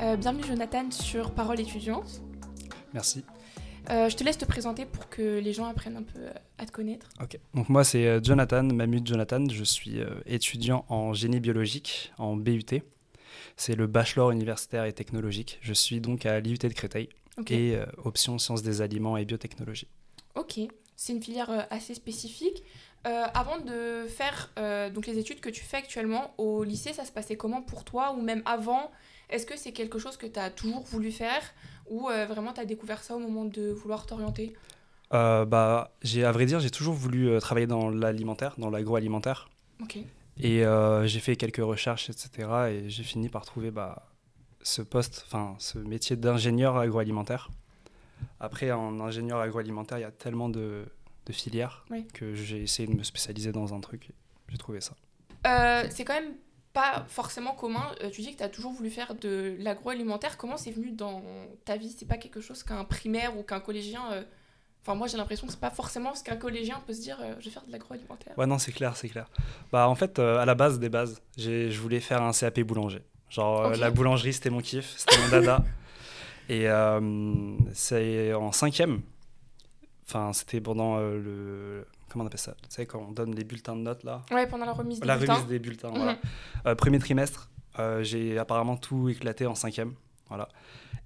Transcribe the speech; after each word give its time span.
Euh, 0.00 0.16
bienvenue 0.16 0.44
Jonathan 0.44 0.90
sur 0.90 1.30
Parole 1.32 1.60
étudiante. 1.60 2.22
Merci. 2.94 3.22
Euh, 3.90 4.08
je 4.08 4.16
te 4.16 4.24
laisse 4.24 4.38
te 4.38 4.46
présenter 4.46 4.86
pour 4.86 5.10
que 5.10 5.38
les 5.38 5.52
gens 5.52 5.66
apprennent 5.66 5.98
un 5.98 6.02
peu 6.02 6.20
euh, 6.20 6.32
à 6.56 6.64
te 6.64 6.72
connaître. 6.72 7.06
Ok. 7.22 7.38
Donc 7.52 7.68
moi 7.68 7.84
c'est 7.84 8.24
Jonathan, 8.24 8.62
Mamut 8.62 9.06
Jonathan. 9.06 9.44
Je 9.50 9.62
suis 9.62 9.98
étudiant 10.24 10.86
en 10.88 11.12
génie 11.12 11.38
biologique 11.38 12.12
en 12.16 12.34
BUT. 12.34 12.80
C'est 13.56 13.74
le 13.74 13.86
bachelor 13.86 14.30
universitaire 14.30 14.84
et 14.84 14.92
technologique. 14.94 15.58
Je 15.60 15.74
suis 15.74 16.00
donc 16.00 16.24
à 16.24 16.40
l'IUT 16.40 16.56
de 16.56 16.68
Créteil 16.68 17.10
et 17.48 17.76
euh, 17.76 17.84
option 18.02 18.38
sciences 18.38 18.62
des 18.62 18.80
aliments 18.80 19.18
et 19.18 19.26
biotechnologie. 19.26 19.88
Ok. 20.34 20.60
C'est 20.96 21.12
une 21.12 21.22
filière 21.22 21.66
assez 21.70 21.94
spécifique. 21.94 22.62
Euh, 23.06 23.24
avant 23.34 23.58
de 23.58 24.06
faire 24.08 24.50
donc 24.94 25.06
les 25.06 25.18
études 25.18 25.40
que 25.40 25.48
tu 25.50 25.62
fais 25.62 25.78
actuellement 25.78 26.34
au 26.38 26.64
lycée, 26.64 26.92
ça 26.92 27.04
se 27.04 27.12
passait 27.12 27.36
comment 27.36 27.62
pour 27.62 27.84
toi 27.84 28.12
ou 28.12 28.22
même 28.22 28.42
avant 28.44 28.90
Est-ce 29.30 29.46
que 29.46 29.56
c'est 29.56 29.72
quelque 29.72 29.98
chose 29.98 30.16
que 30.16 30.26
tu 30.26 30.38
as 30.38 30.50
toujours 30.50 30.82
voulu 30.82 31.10
faire 31.12 31.42
ou 31.88 32.08
euh, 32.08 32.26
vraiment 32.26 32.52
tu 32.52 32.60
as 32.60 32.64
découvert 32.64 33.02
ça 33.02 33.14
au 33.16 33.18
moment 33.18 33.44
de 33.44 33.70
vouloir 33.70 34.06
t'orienter? 34.06 34.54
Euh, 35.12 35.44
bah, 35.44 35.92
j'ai, 36.02 36.24
à 36.24 36.32
vrai 36.32 36.46
dire, 36.46 36.60
j'ai 36.60 36.70
toujours 36.70 36.94
voulu 36.94 37.28
euh, 37.28 37.40
travailler 37.40 37.66
dans 37.66 37.90
l'alimentaire, 37.90 38.54
dans 38.58 38.70
l'agroalimentaire. 38.70 39.48
Ok. 39.82 39.98
Et 40.42 40.64
euh, 40.64 41.06
j'ai 41.06 41.20
fait 41.20 41.36
quelques 41.36 41.56
recherches, 41.58 42.08
etc. 42.10 42.48
Et 42.70 42.90
j'ai 42.90 43.02
fini 43.02 43.28
par 43.28 43.44
trouver 43.44 43.70
bah, 43.70 44.06
ce 44.62 44.82
poste, 44.82 45.24
enfin 45.26 45.56
ce 45.58 45.78
métier 45.78 46.16
d'ingénieur 46.16 46.76
agroalimentaire. 46.76 47.50
Après, 48.38 48.70
en 48.70 49.00
ingénieur 49.00 49.40
agroalimentaire, 49.40 49.98
il 49.98 50.02
y 50.02 50.04
a 50.04 50.10
tellement 50.10 50.48
de, 50.48 50.84
de 51.26 51.32
filières 51.32 51.84
Oui. 51.90 52.06
que 52.14 52.34
j'ai 52.34 52.62
essayé 52.62 52.88
de 52.88 52.94
me 52.94 53.02
spécialiser 53.02 53.52
dans 53.52 53.74
un 53.74 53.80
truc. 53.80 54.10
J'ai 54.48 54.58
trouvé 54.58 54.80
ça. 54.80 54.92
Euh, 55.46 55.84
c'est 55.90 56.04
quand 56.04 56.14
même 56.14 56.34
pas 56.72 57.04
forcément 57.08 57.54
commun. 57.54 57.92
Euh, 58.02 58.10
tu 58.10 58.20
dis 58.20 58.32
que 58.32 58.38
tu 58.38 58.42
as 58.44 58.48
toujours 58.48 58.72
voulu 58.72 58.90
faire 58.90 59.14
de 59.14 59.56
l'agroalimentaire. 59.58 60.36
Comment 60.36 60.56
c'est 60.56 60.70
venu 60.70 60.92
dans 60.92 61.22
ta 61.64 61.76
vie? 61.76 61.94
C'est 61.96 62.06
pas 62.06 62.16
quelque 62.16 62.40
chose 62.40 62.62
qu'un 62.62 62.84
primaire 62.84 63.36
ou 63.38 63.42
qu'un 63.42 63.60
collégien. 63.60 64.02
euh, 64.12 64.22
Enfin, 64.82 64.94
moi 64.94 65.08
j'ai 65.08 65.18
l'impression 65.18 65.46
que 65.46 65.52
c'est 65.52 65.60
pas 65.60 65.68
forcément 65.70 66.14
ce 66.14 66.24
qu'un 66.24 66.36
collégien 66.38 66.80
peut 66.86 66.94
se 66.94 67.02
dire 67.02 67.18
euh, 67.20 67.34
je 67.38 67.44
vais 67.44 67.50
faire 67.50 67.66
de 67.66 67.70
l'agroalimentaire. 67.72 68.32
Ouais, 68.38 68.46
non, 68.46 68.58
c'est 68.58 68.72
clair, 68.72 68.96
c'est 68.96 69.10
clair. 69.10 69.28
Bah, 69.72 69.86
en 69.88 69.94
fait, 69.94 70.18
à 70.18 70.46
la 70.46 70.54
base 70.54 70.78
des 70.78 70.88
bases, 70.88 71.20
je 71.36 71.78
voulais 71.78 72.00
faire 72.00 72.22
un 72.22 72.32
CAP 72.32 72.60
boulanger. 72.60 73.02
Genre, 73.28 73.70
la 73.76 73.90
boulangerie, 73.90 74.32
c'était 74.32 74.48
mon 74.48 74.60
kiff, 74.60 74.94
c'était 74.96 75.18
mon 75.20 75.28
dada. 75.28 75.62
Et 76.48 76.66
euh, 76.68 77.56
c'est 77.74 78.32
en 78.32 78.52
cinquième. 78.52 79.02
Enfin, 80.06 80.32
c'était 80.32 80.60
pendant 80.62 80.98
le. 80.98 81.86
Comment 82.10 82.24
on 82.24 82.26
appelle 82.26 82.40
ça 82.40 82.54
Tu 82.62 82.68
sais, 82.70 82.86
quand 82.86 82.98
on 83.08 83.12
donne 83.12 83.34
les 83.34 83.44
bulletins 83.44 83.76
de 83.76 83.82
notes, 83.82 84.02
là 84.04 84.22
Ouais, 84.32 84.46
pendant 84.46 84.66
la 84.66 84.72
remise 84.72 85.00
des 85.00 85.06
La 85.06 85.16
bulletins. 85.16 85.34
remise 85.34 85.46
des 85.48 85.58
bulletins, 85.58 85.90
Mhm. 85.90 85.96
voilà. 85.96 86.18
Euh, 86.66 86.74
premier 86.74 86.98
trimestre, 86.98 87.50
euh, 87.78 88.02
j'ai 88.02 88.38
apparemment 88.38 88.76
tout 88.76 89.08
éclaté 89.08 89.46
en 89.46 89.54
cinquième. 89.54 89.94
Voilà. 90.28 90.48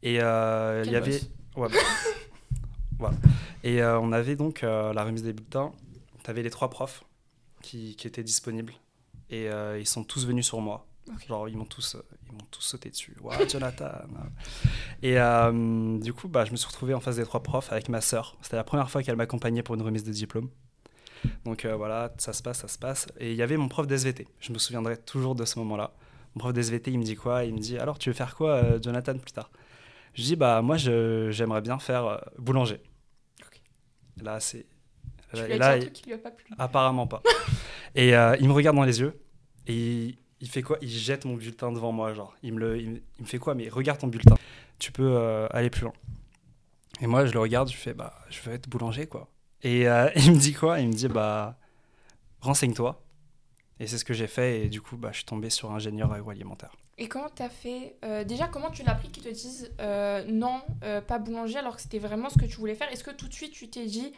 Et 0.02 0.18
euh, 0.22 0.82
il 0.86 0.92
y 0.92 0.96
avait. 0.96 1.20
Ouais, 1.56 1.68
bah, 1.68 1.78
voilà. 2.98 3.16
Et 3.62 3.82
euh, 3.82 3.98
on 4.00 4.12
avait 4.12 4.36
donc 4.36 4.62
euh, 4.64 4.92
la 4.92 5.04
remise 5.04 5.22
des 5.22 5.32
bulletins. 5.32 5.72
Tu 6.22 6.30
avais 6.30 6.42
les 6.42 6.50
trois 6.50 6.70
profs 6.70 7.04
qui, 7.62 7.96
qui 7.96 8.06
étaient 8.06 8.22
disponibles. 8.24 8.72
Et 9.30 9.48
euh, 9.50 9.78
ils 9.78 9.86
sont 9.86 10.04
tous 10.04 10.26
venus 10.26 10.46
sur 10.46 10.60
moi. 10.60 10.86
Ok. 11.10 11.26
Genre, 11.28 11.48
ils 11.50 11.56
m'ont 11.56 11.64
tous, 11.66 11.96
euh, 11.96 12.02
ils 12.26 12.32
m'ont 12.32 12.46
tous 12.50 12.62
sauté 12.62 12.88
dessus. 12.90 13.14
Waouh, 13.22 13.46
Jonathan 13.48 13.90
Et 15.02 15.18
euh, 15.18 15.98
du 15.98 16.12
coup, 16.14 16.28
bah, 16.28 16.44
je 16.46 16.50
me 16.52 16.56
suis 16.56 16.66
retrouvé 16.66 16.94
en 16.94 17.00
face 17.00 17.16
des 17.16 17.24
trois 17.24 17.42
profs 17.42 17.70
avec 17.72 17.88
ma 17.90 18.00
sœur. 18.00 18.36
C'était 18.40 18.56
la 18.56 18.64
première 18.64 18.90
fois 18.90 19.02
qu'elle 19.02 19.16
m'accompagnait 19.16 19.62
pour 19.62 19.74
une 19.74 19.82
remise 19.82 20.04
de 20.04 20.12
diplôme. 20.12 20.48
Donc 21.44 21.64
euh, 21.64 21.74
voilà, 21.76 22.12
ça 22.18 22.32
se 22.32 22.42
passe, 22.42 22.58
ça 22.60 22.68
se 22.68 22.78
passe. 22.78 23.06
Et 23.18 23.30
il 23.32 23.36
y 23.36 23.42
avait 23.42 23.56
mon 23.56 23.68
prof 23.68 23.86
d'SVT. 23.86 24.26
Je 24.40 24.52
me 24.52 24.58
souviendrai 24.58 24.96
toujours 24.96 25.34
de 25.34 25.44
ce 25.44 25.58
moment-là. 25.60 25.92
Mon 26.34 26.40
prof 26.40 26.52
d'SVT, 26.52 26.90
il 26.90 26.98
me 26.98 27.04
dit 27.04 27.16
quoi? 27.16 27.44
Il 27.44 27.54
me 27.54 27.58
dit 27.58 27.78
Alors, 27.78 27.98
tu 27.98 28.10
veux 28.10 28.14
faire 28.14 28.34
quoi, 28.34 28.50
euh, 28.52 28.78
Jonathan, 28.82 29.16
plus 29.18 29.32
tard? 29.32 29.50
Je 30.14 30.22
dis 30.22 30.36
Bah, 30.36 30.62
moi, 30.62 30.76
j'aimerais 30.76 31.60
bien 31.60 31.78
faire 31.78 32.04
euh, 32.06 32.18
boulanger. 32.38 32.80
Là, 34.22 34.40
c'est. 34.40 34.66
Et 35.34 35.48
lui 35.48 35.58
là, 35.58 35.78
dit 35.78 35.86
un 35.86 35.88
truc 35.88 35.92
qui 35.92 36.06
lui 36.06 36.14
a 36.14 36.18
pas 36.18 36.30
plu? 36.30 36.46
Apparemment 36.58 37.06
pas. 37.08 37.22
et 37.96 38.10
il 38.10 38.48
me 38.48 38.52
regarde 38.52 38.76
dans 38.76 38.84
les 38.84 39.00
yeux 39.00 39.18
et 39.66 39.74
il, 39.74 40.18
il 40.40 40.48
fait 40.48 40.62
quoi? 40.62 40.78
Il 40.80 40.88
jette 40.88 41.24
mon 41.24 41.34
bulletin 41.34 41.72
devant 41.72 41.90
moi, 41.90 42.14
genre. 42.14 42.36
Il 42.44 42.54
me, 42.54 42.60
le, 42.60 42.78
il, 42.78 42.90
me- 42.90 43.02
il 43.18 43.22
me 43.22 43.26
fait 43.26 43.38
quoi? 43.38 43.54
Mais 43.56 43.68
regarde 43.68 43.98
ton 43.98 44.06
bulletin. 44.06 44.36
Tu 44.78 44.92
peux 44.92 45.16
aller 45.50 45.70
plus 45.70 45.82
loin. 45.82 45.92
Et 47.00 47.06
moi, 47.08 47.26
je 47.26 47.32
le 47.32 47.40
regarde, 47.40 47.68
je 47.70 47.76
fais 47.76 47.94
bah, 47.94 48.14
je 48.30 48.40
veux 48.42 48.52
être 48.54 48.68
boulanger, 48.68 49.06
quoi. 49.06 49.28
Et 49.64 49.88
euh, 49.88 50.08
il 50.16 50.30
me 50.32 50.38
dit 50.38 50.52
quoi? 50.52 50.78
Il 50.78 50.88
me 50.88 50.92
dit 50.92 51.08
bah, 51.08 51.56
renseigne-toi. 52.40 53.00
Et 53.80 53.88
c'est 53.88 53.98
ce 53.98 54.04
que 54.04 54.14
j'ai 54.14 54.28
fait. 54.28 54.60
Et 54.60 54.68
du 54.68 54.80
coup, 54.80 54.96
bah, 54.96 55.08
je 55.10 55.16
suis 55.16 55.24
tombé 55.24 55.50
sur 55.50 55.72
ingénieur 55.72 56.12
agroalimentaire. 56.12 56.76
Et 56.96 57.08
comment 57.08 57.28
t'as 57.34 57.48
fait 57.48 57.96
euh, 58.04 58.22
Déjà, 58.22 58.46
comment 58.46 58.70
tu 58.70 58.84
l'as 58.84 58.92
appris 58.92 59.08
qu'ils 59.08 59.24
te 59.24 59.28
disent 59.28 59.72
euh, 59.80 60.24
non, 60.28 60.62
pas 61.08 61.18
boulanger, 61.18 61.58
alors 61.58 61.74
que 61.74 61.82
c'était 61.82 61.98
vraiment 61.98 62.30
ce 62.30 62.38
que 62.38 62.44
tu 62.44 62.56
voulais 62.56 62.76
faire? 62.76 62.92
Est-ce 62.92 63.02
que 63.02 63.10
tout 63.10 63.26
de 63.26 63.32
suite 63.34 63.52
tu 63.52 63.68
t'es 63.68 63.86
dit 63.86 64.12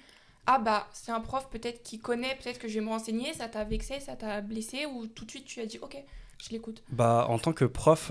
ah 0.49 0.59
bah 0.59 0.87
c'est 0.93 1.11
un 1.11 1.19
prof 1.21 1.49
peut-être 1.51 1.83
qui 1.83 1.99
connaît, 1.99 2.37
peut-être 2.37 2.59
que 2.61 2.69
je 2.69 2.75
vais 2.75 2.85
me 2.85 2.91
renseigner, 2.91 3.33
ça 3.33 3.49
t'a 3.49 3.65
vexé, 3.65 3.99
ça 3.99 4.15
t'a 4.15 4.43
blessé, 4.43 4.87
ou 4.87 5.07
tout 5.09 5.25
de 5.25 5.31
suite 5.31 5.47
tu 5.47 5.61
as 5.61 5.67
dit 5.67 5.79
ok, 5.81 5.97
je 6.45 6.51
l'écoute? 6.51 6.85
Bah, 6.91 7.27
en 7.31 7.39
tant 7.39 7.53
que 7.55 7.65
prof 7.65 8.11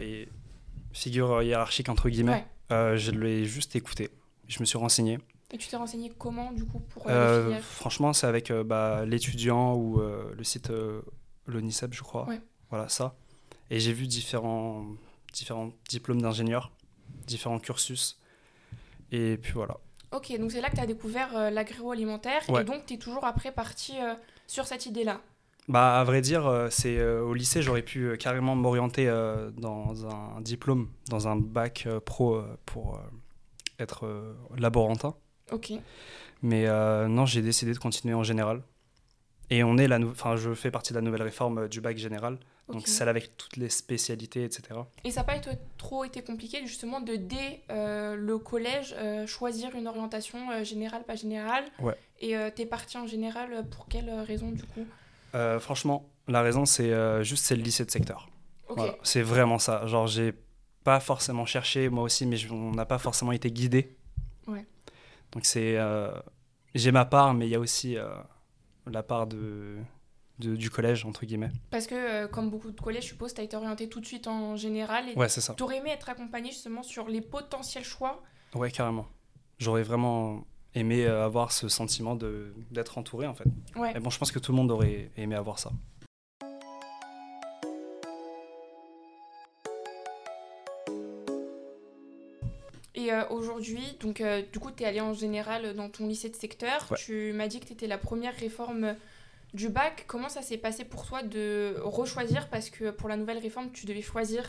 et 0.00 0.28
figure 0.92 1.42
hiérarchique, 1.42 1.90
entre 1.90 2.08
guillemets, 2.08 2.44
Ouais. 2.70 2.96
je 2.96 3.10
l'ai 3.10 3.44
juste 3.44 3.76
écouté. 3.76 4.10
Je 4.48 4.60
me 4.60 4.64
suis 4.64 4.78
renseigné. 4.78 5.18
Et 5.52 5.58
tu 5.58 5.68
t'es 5.68 5.76
renseigné 5.76 6.10
comment 6.18 6.50
du 6.52 6.64
coup 6.64 6.80
pour 6.80 7.04
euh, 7.08 7.50
les 7.50 7.60
franchement, 7.60 8.12
c'est 8.12 8.26
avec 8.26 8.50
euh, 8.50 8.64
bah, 8.64 9.04
l'étudiant 9.06 9.74
ou 9.74 10.00
euh, 10.00 10.34
le 10.36 10.42
site 10.42 10.70
euh, 10.70 11.02
l'ONICEP, 11.46 11.94
je 11.94 12.02
crois. 12.02 12.26
Ouais. 12.26 12.40
Voilà, 12.70 12.88
ça. 12.88 13.14
Et 13.70 13.78
j'ai 13.78 13.92
vu 13.92 14.08
différents, 14.08 14.84
différents 15.32 15.70
diplômes 15.88 16.20
d'ingénieur, 16.20 16.72
différents 17.26 17.60
cursus. 17.60 18.18
Et 19.12 19.36
puis 19.36 19.52
voilà. 19.52 19.76
Ok, 20.10 20.36
donc 20.38 20.50
c'est 20.50 20.60
là 20.60 20.68
que 20.68 20.74
tu 20.76 20.80
as 20.80 20.86
découvert 20.86 21.50
l'agroalimentaire 21.50 22.42
Ouais. 22.48 22.62
et 22.62 22.64
donc 22.64 22.86
tu 22.86 22.94
es 22.94 22.96
toujours 22.96 23.24
après 23.24 23.52
parti 23.52 23.94
sur 24.46 24.66
cette 24.66 24.86
idée-là? 24.86 25.20
Bah, 25.68 25.98
à 26.00 26.04
vrai 26.04 26.20
dire, 26.20 26.68
c'est 26.70 27.04
au 27.04 27.34
lycée, 27.34 27.60
j'aurais 27.60 27.82
pu 27.82 28.16
carrément 28.18 28.54
m'orienter 28.54 29.06
dans 29.56 30.06
un 30.06 30.40
diplôme, 30.40 30.88
dans 31.08 31.26
un 31.28 31.36
bac 31.36 31.88
pro 32.04 32.40
pour 32.64 33.00
être 33.78 34.36
laborantin. 34.56 35.14
Ok. 35.52 35.72
Mais 36.42 36.66
euh, 36.66 37.08
non, 37.08 37.26
j'ai 37.26 37.42
décidé 37.42 37.72
de 37.72 37.78
continuer 37.78 38.14
en 38.14 38.22
général. 38.22 38.62
Et 39.48 39.62
on 39.62 39.78
est 39.78 39.86
la 39.86 39.98
enfin, 40.00 40.36
je 40.36 40.52
fais 40.54 40.70
partie 40.72 40.92
de 40.92 40.98
la 40.98 41.02
nouvelle 41.02 41.22
réforme 41.22 41.58
euh, 41.58 41.68
du 41.68 41.80
bac 41.80 41.96
général, 41.96 42.38
donc 42.68 42.88
celle 42.88 43.08
avec 43.08 43.36
toutes 43.36 43.56
les 43.56 43.68
spécialités, 43.68 44.42
etc. 44.42 44.80
Et 45.04 45.12
ça 45.12 45.20
n'a 45.20 45.24
pas 45.24 45.36
été, 45.36 45.50
trop 45.78 46.04
été 46.04 46.20
compliqué 46.22 46.66
justement 46.66 47.00
de 47.00 47.14
dès 47.14 47.62
euh, 47.70 48.16
le 48.16 48.38
collège 48.38 48.92
euh, 48.98 49.24
choisir 49.26 49.74
une 49.76 49.86
orientation 49.86 50.64
générale, 50.64 51.04
pas 51.04 51.14
générale? 51.14 51.64
Ouais. 51.78 51.94
Et 52.18 52.34
t'es 52.56 52.66
parti 52.66 52.96
en 52.96 53.06
général 53.06 53.64
pour 53.70 53.86
quelle 53.88 54.10
raison 54.10 54.50
du 54.50 54.64
coup? 54.64 54.86
Franchement, 55.60 56.08
la 56.28 56.40
raison, 56.42 56.64
c'est 56.64 57.22
juste 57.22 57.44
c'est 57.44 57.56
le 57.56 57.62
lycée 57.62 57.84
de 57.84 57.90
secteur. 57.90 58.28
Ok. 58.68 58.78
Voilà, 58.78 58.96
c'est 59.02 59.22
vraiment 59.22 59.58
ça. 59.58 59.86
Genre, 59.86 60.06
j'ai 60.06 60.32
pas 60.82 60.98
forcément 60.98 61.44
cherché, 61.46 61.88
moi 61.90 62.02
aussi, 62.04 62.24
mais 62.26 62.36
je- 62.36 62.50
on 62.52 62.72
n'a 62.72 62.86
pas 62.86 62.98
forcément 62.98 63.32
été 63.32 63.50
guidé. 63.50 63.96
Donc, 65.32 65.44
c'est. 65.44 65.76
euh, 65.76 66.10
j'ai 66.74 66.92
ma 66.92 67.04
part, 67.04 67.32
mais 67.34 67.46
il 67.46 67.50
y 67.50 67.54
a 67.54 67.60
aussi 67.60 67.96
euh, 67.96 68.08
la 68.86 69.02
part 69.02 69.26
de, 69.26 69.76
de- 70.38 70.56
du 70.56 70.68
collège, 70.70 71.04
entre 71.06 71.24
guillemets. 71.24 71.50
Parce 71.70 71.86
que 71.86 71.94
euh, 71.94 72.28
comme 72.28 72.50
beaucoup 72.50 72.70
de 72.70 72.80
collèges, 72.80 73.04
je 73.04 73.08
suppose, 73.08 73.32
tu 73.34 73.40
as 73.40 73.44
été 73.44 73.56
orienté 73.56 73.88
tout 73.88 74.00
de 74.00 74.06
suite 74.06 74.26
en 74.26 74.56
général. 74.56 75.08
Et 75.08 75.14
Ouais, 75.14 75.28
c'est 75.28 75.40
ça. 75.40 75.54
t'aurais 75.54 75.78
aimé 75.78 75.90
être 75.90 76.08
accompagné 76.08 76.50
justement 76.50 76.82
sur 76.82 77.08
les 77.08 77.20
potentiels 77.22 77.84
choix? 77.84 78.22
Ouais, 78.54 78.70
carrément. 78.70 79.06
J'aurais 79.58 79.82
vraiment 79.82 80.44
aimé 80.74 81.06
euh, 81.06 81.24
avoir 81.24 81.52
ce 81.52 81.68
sentiment 81.68 82.14
de- 82.14 82.52
d'être 82.70 82.98
entouré, 82.98 83.26
en 83.26 83.34
fait. 83.34 83.48
Ouais. 83.74 83.92
Mais 83.94 84.00
bon, 84.00 84.10
je 84.10 84.18
pense 84.18 84.30
que 84.30 84.38
tout 84.38 84.52
le 84.52 84.56
monde 84.56 84.70
aurait 84.70 85.10
aimé 85.16 85.34
avoir 85.34 85.58
ça. 85.58 85.70
Et 93.06 93.12
euh, 93.12 93.22
aujourd'hui, 93.30 93.84
donc 94.00 94.20
euh, 94.20 94.42
du 94.52 94.58
coup, 94.58 94.70
tu 94.76 94.82
es 94.82 94.86
allé 94.86 95.00
en 95.00 95.12
général 95.14 95.74
dans 95.74 95.88
ton 95.88 96.08
lycée 96.08 96.28
de 96.28 96.34
secteur. 96.34 96.86
Ouais. 96.90 96.96
Tu 96.96 97.32
m'as 97.32 97.46
dit 97.46 97.60
que 97.60 97.66
tu 97.66 97.72
étais 97.72 97.86
la 97.86 97.98
première 97.98 98.34
réforme 98.34 98.96
du 99.54 99.68
bac. 99.68 100.04
Comment 100.08 100.28
ça 100.28 100.42
s'est 100.42 100.56
passé 100.58 100.84
pour 100.84 101.06
toi 101.06 101.22
de 101.22 101.76
rechoisir? 101.84 102.48
Parce 102.48 102.68
que 102.68 102.90
pour 102.90 103.08
la 103.08 103.16
nouvelle 103.16 103.38
réforme, 103.38 103.70
tu 103.72 103.86
devais 103.86 104.02
choisir 104.02 104.42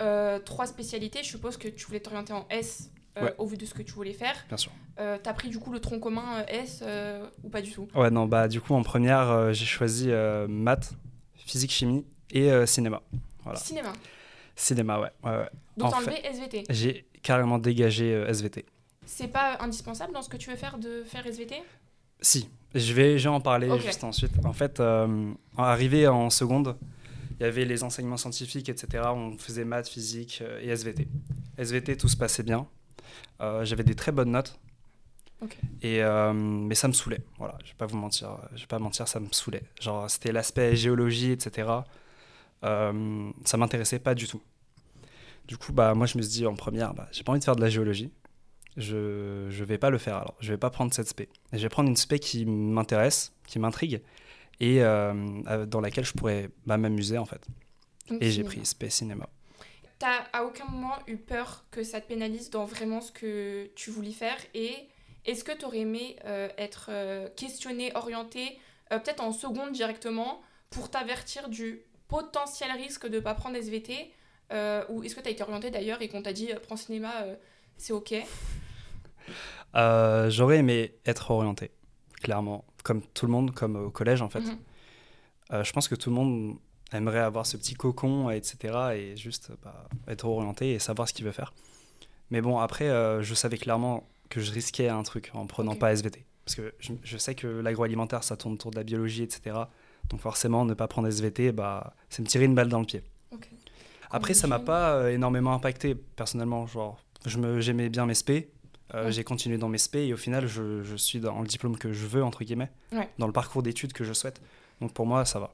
euh, 0.00 0.38
trois 0.38 0.66
spécialités. 0.66 1.24
Je 1.24 1.28
suppose 1.28 1.56
que 1.56 1.66
tu 1.66 1.86
voulais 1.86 1.98
t'orienter 2.00 2.32
en 2.32 2.46
S 2.50 2.90
euh, 3.16 3.24
Ouais. 3.24 3.34
au 3.38 3.46
vu 3.46 3.56
de 3.56 3.66
ce 3.66 3.74
que 3.74 3.82
tu 3.82 3.92
voulais 3.94 4.12
faire. 4.12 4.36
Bien 4.46 4.56
sûr. 4.56 4.70
Euh, 5.00 5.18
T'as 5.20 5.32
pris 5.32 5.48
du 5.48 5.58
coup 5.58 5.72
le 5.72 5.80
tronc 5.80 5.98
commun 5.98 6.38
euh, 6.42 6.44
S 6.46 6.80
euh, 6.82 7.26
ou 7.42 7.48
pas 7.48 7.62
du 7.62 7.72
tout? 7.72 7.88
Ouais, 7.96 8.10
non, 8.10 8.26
bah, 8.26 8.46
du 8.46 8.60
coup, 8.60 8.74
en 8.74 8.84
première, 8.84 9.28
euh, 9.30 9.52
j'ai 9.52 9.66
choisi 9.66 10.06
euh, 10.12 10.46
maths, 10.46 10.92
physique, 11.34 11.72
chimie 11.72 12.04
et 12.30 12.52
euh, 12.52 12.64
cinéma. 12.64 13.02
Voilà. 13.42 13.58
Cinéma. 13.58 13.92
Cinéma, 14.58 14.98
ouais. 15.00 15.10
ouais, 15.22 15.30
ouais. 15.30 15.48
Donc 15.76 15.92
t'as 15.92 15.98
enlevé 15.98 16.20
SVT. 16.26 16.64
J'ai 16.68 17.06
carrément 17.22 17.58
dégagé 17.58 18.12
euh, 18.12 18.28
SVT. 18.28 18.66
C'est 19.06 19.28
pas 19.28 19.56
indispensable 19.60 20.12
dans 20.12 20.20
ce 20.22 20.28
que 20.28 20.36
tu 20.36 20.50
veux 20.50 20.56
faire 20.56 20.78
de 20.78 21.04
faire 21.04 21.24
SVT 21.26 21.62
Si, 22.20 22.48
je 22.74 22.92
vais, 22.92 23.18
je 23.18 23.28
vais 23.28 23.34
en 23.34 23.40
parler 23.40 23.70
juste 23.80 24.02
ensuite. 24.04 24.32
En 24.44 24.52
fait, 24.52 24.80
euh, 24.80 25.32
arrivé 25.56 26.08
en 26.08 26.28
seconde, 26.28 26.76
il 27.38 27.44
y 27.44 27.46
avait 27.46 27.64
les 27.64 27.84
enseignements 27.84 28.16
scientifiques, 28.16 28.68
etc. 28.68 29.04
On 29.14 29.38
faisait 29.38 29.64
maths, 29.64 29.88
physique 29.88 30.40
euh, 30.42 30.60
et 30.60 30.68
SVT. 30.68 31.06
SVT, 31.56 31.96
tout 31.96 32.08
se 32.08 32.16
passait 32.16 32.42
bien. 32.42 32.66
Euh, 33.40 33.64
J'avais 33.64 33.84
des 33.84 33.94
très 33.94 34.10
bonnes 34.10 34.32
notes. 34.32 34.58
Et, 35.82 36.02
euh, 36.02 36.32
mais 36.32 36.74
ça 36.74 36.88
me 36.88 36.92
saoulait. 36.92 37.20
Voilà, 37.38 37.56
je 37.64 37.68
vais 37.68 37.76
pas 37.78 37.86
vous 37.86 37.96
mentir. 37.96 38.36
Je 38.56 38.62
vais 38.62 38.66
pas 38.66 38.80
mentir, 38.80 39.06
ça 39.06 39.20
me 39.20 39.28
saoulait. 39.30 39.62
Genre, 39.80 40.10
c'était 40.10 40.32
l'aspect 40.32 40.74
géologie, 40.74 41.30
etc. 41.30 41.68
Euh, 42.64 43.30
ça 43.44 43.56
m'intéressait 43.56 43.98
pas 43.98 44.14
du 44.14 44.26
tout. 44.26 44.42
Du 45.46 45.56
coup, 45.56 45.72
bah, 45.72 45.94
moi, 45.94 46.06
je 46.06 46.18
me 46.18 46.22
suis 46.22 46.32
dit 46.32 46.46
en 46.46 46.54
première, 46.54 46.94
bah, 46.94 47.08
j'ai 47.12 47.24
pas 47.24 47.32
envie 47.32 47.40
de 47.40 47.44
faire 47.44 47.56
de 47.56 47.60
la 47.60 47.70
géologie. 47.70 48.12
Je, 48.76 49.46
je 49.48 49.64
vais 49.64 49.78
pas 49.78 49.90
le 49.90 49.98
faire 49.98 50.16
alors. 50.16 50.34
Je 50.40 50.52
vais 50.52 50.58
pas 50.58 50.70
prendre 50.70 50.92
cette 50.92 51.08
spé. 51.08 51.28
Et 51.52 51.58
je 51.58 51.62
vais 51.62 51.68
prendre 51.68 51.88
une 51.88 51.96
spé 51.96 52.18
qui 52.18 52.46
m'intéresse, 52.46 53.32
qui 53.46 53.58
m'intrigue 53.58 54.02
et 54.60 54.82
euh, 54.82 55.14
euh, 55.48 55.66
dans 55.66 55.80
laquelle 55.80 56.04
je 56.04 56.12
pourrais 56.12 56.50
bah, 56.66 56.76
m'amuser 56.76 57.18
en 57.18 57.24
fait. 57.24 57.46
Donc, 58.08 58.22
Et 58.22 58.30
j'ai 58.30 58.44
pris 58.44 58.64
spé 58.64 58.90
cinéma. 58.90 59.28
T'as 59.98 60.24
à 60.32 60.44
aucun 60.44 60.66
moment 60.66 60.94
eu 61.06 61.16
peur 61.16 61.64
que 61.70 61.82
ça 61.82 62.00
te 62.00 62.08
pénalise 62.08 62.50
dans 62.50 62.64
vraiment 62.64 63.00
ce 63.00 63.10
que 63.12 63.70
tu 63.74 63.90
voulais 63.90 64.12
faire 64.12 64.36
et 64.54 64.72
est-ce 65.24 65.44
que 65.44 65.52
tu 65.52 65.64
aurais 65.64 65.78
aimé 65.78 66.16
euh, 66.24 66.48
être 66.56 66.90
questionné, 67.34 67.92
orienté, 67.94 68.58
peut-être 68.90 69.22
en 69.22 69.32
seconde 69.32 69.72
directement, 69.72 70.40
pour 70.70 70.90
t'avertir 70.90 71.48
du 71.48 71.82
potentiel 72.08 72.70
risque 72.72 73.06
de 73.06 73.16
ne 73.16 73.20
pas 73.20 73.34
prendre 73.34 73.56
SVT 73.56 74.10
euh, 74.52 74.84
Ou 74.88 75.04
est-ce 75.04 75.14
que 75.14 75.20
tu 75.20 75.28
as 75.28 75.30
été 75.30 75.42
orienté 75.42 75.70
d'ailleurs 75.70 76.02
et 76.02 76.08
qu'on 76.08 76.22
t'a 76.22 76.32
dit 76.32 76.50
euh, 76.52 76.58
prends 76.58 76.76
cinéma, 76.76 77.12
euh, 77.22 77.36
c'est 77.76 77.92
ok 77.92 78.14
Euh, 79.74 80.30
J'aurais 80.30 80.56
aimé 80.56 80.94
être 81.04 81.30
orienté, 81.30 81.70
clairement, 82.22 82.64
comme 82.84 83.02
tout 83.02 83.26
le 83.26 83.32
monde, 83.32 83.52
comme 83.52 83.76
au 83.76 83.90
collège 83.90 84.22
en 84.22 84.30
fait. 84.30 84.40
Mhm. 84.40 85.62
Je 85.62 85.72
pense 85.72 85.88
que 85.88 85.94
tout 85.94 86.08
le 86.08 86.16
monde 86.16 86.56
aimerait 86.92 87.18
avoir 87.18 87.44
ce 87.44 87.58
petit 87.58 87.74
cocon, 87.74 88.30
etc. 88.30 88.78
et 88.94 89.16
juste 89.18 89.50
bah, 89.62 89.86
être 90.08 90.24
orienté 90.24 90.72
et 90.72 90.78
savoir 90.78 91.06
ce 91.06 91.12
qu'il 91.12 91.26
veut 91.26 91.32
faire. 91.32 91.52
Mais 92.30 92.40
bon, 92.40 92.58
après, 92.58 92.88
je 93.22 93.34
savais 93.34 93.58
clairement 93.58 94.08
que 94.30 94.40
je 94.40 94.50
risquais 94.50 94.88
un 94.88 95.02
truc 95.02 95.30
en 95.34 95.46
prenant 95.46 95.74
pas 95.74 95.92
SVT. 95.92 96.24
Parce 96.46 96.54
que 96.54 96.72
je, 96.78 96.94
je 97.02 97.18
sais 97.18 97.34
que 97.34 97.46
l'agroalimentaire, 97.46 98.24
ça 98.24 98.38
tourne 98.38 98.54
autour 98.54 98.70
de 98.70 98.76
la 98.76 98.84
biologie, 98.84 99.22
etc. 99.22 99.54
Donc 100.10 100.20
forcément, 100.20 100.64
ne 100.64 100.74
pas 100.74 100.88
prendre 100.88 101.08
SVT, 101.08 101.52
bah, 101.52 101.94
c'est 102.08 102.22
me 102.22 102.26
tirer 102.26 102.44
une 102.46 102.54
balle 102.54 102.68
dans 102.68 102.80
le 102.80 102.86
pied. 102.86 103.02
Après, 104.10 104.32
ça 104.32 104.46
m'a 104.46 104.58
pas 104.58 104.92
euh, 104.94 105.08
énormément 105.12 105.52
impacté 105.52 105.94
personnellement. 105.94 106.66
Genre, 106.66 106.98
je 107.26 107.36
me, 107.36 107.60
j'aimais 107.60 107.90
bien 107.90 108.06
mes 108.06 108.14
spé. 108.14 108.50
euh, 108.94 109.04
Ouais. 109.04 109.12
J'ai 109.12 109.22
continué 109.22 109.58
dans 109.58 109.68
mes 109.68 109.76
spé 109.76 110.06
et 110.06 110.14
au 110.14 110.16
final, 110.16 110.46
je, 110.46 110.82
je 110.82 110.96
suis 110.96 111.20
dans 111.20 111.40
le 111.42 111.46
diplôme 111.46 111.76
que 111.76 111.92
je 111.92 112.06
veux, 112.06 112.24
entre 112.24 112.42
guillemets, 112.42 112.70
Ouais. 112.90 113.06
dans 113.18 113.26
le 113.26 113.34
parcours 113.34 113.62
d'études 113.62 113.92
que 113.92 114.04
je 114.04 114.14
souhaite. 114.14 114.40
Donc 114.80 114.94
pour 114.94 115.04
moi, 115.04 115.26
ça 115.26 115.40
va. 115.40 115.52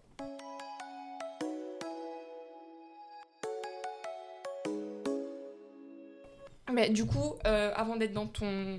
Mais 6.72 6.90
du 6.90 7.06
coup, 7.06 7.34
euh, 7.46 7.72
avant 7.76 7.96
d'être 7.96 8.12
dans 8.14 8.26
ton, 8.26 8.78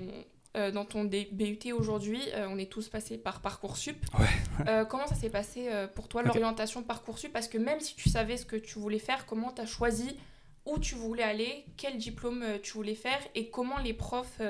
euh, 0.56 0.70
dans 0.70 0.84
ton 0.84 1.04
BUT 1.04 1.72
aujourd'hui, 1.72 2.22
euh, 2.34 2.46
on 2.48 2.56
est 2.56 2.70
tous 2.70 2.88
passés 2.88 3.18
par 3.18 3.40
Parcoursup. 3.40 3.96
Ouais. 4.18 4.26
Euh, 4.68 4.84
comment 4.84 5.06
ça 5.06 5.14
s'est 5.14 5.28
passé 5.28 5.68
pour 5.94 6.08
toi, 6.08 6.22
Ok. 6.22 6.28
l'orientation 6.34 6.82
Parcoursup? 6.82 7.32
Parce 7.32 7.48
que 7.48 7.58
même 7.58 7.80
si 7.80 7.94
tu 7.94 8.08
savais 8.08 8.36
ce 8.36 8.46
que 8.46 8.56
tu 8.56 8.78
voulais 8.78 8.98
faire, 8.98 9.26
comment 9.26 9.52
tu 9.52 9.60
as 9.60 9.66
choisi 9.66 10.16
où 10.64 10.78
tu 10.78 10.94
voulais 10.94 11.22
aller, 11.22 11.64
quel 11.76 11.98
diplôme 11.98 12.44
tu 12.62 12.72
voulais 12.72 12.94
faire 12.94 13.20
et 13.34 13.50
comment 13.50 13.78
les 13.78 13.92
profs 13.92 14.40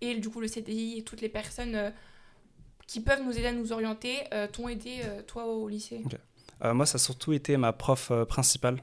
et 0.00 0.14
du 0.14 0.30
coup 0.30 0.40
le 0.40 0.48
CDI 0.48 0.98
et 0.98 1.02
toutes 1.02 1.20
les 1.20 1.28
personnes 1.28 1.92
qui 2.86 3.00
peuvent 3.00 3.22
nous 3.22 3.36
aider 3.36 3.48
à 3.48 3.52
nous 3.52 3.72
orienter 3.72 4.16
t'ont 4.52 4.68
aidé, 4.68 5.00
toi, 5.26 5.46
au 5.46 5.68
lycée? 5.68 6.02
Moi, 6.64 6.86
ça 6.86 6.96
a 6.96 6.98
surtout 6.98 7.32
été 7.32 7.56
ma 7.56 7.72
prof 7.72 8.12
principale, 8.28 8.80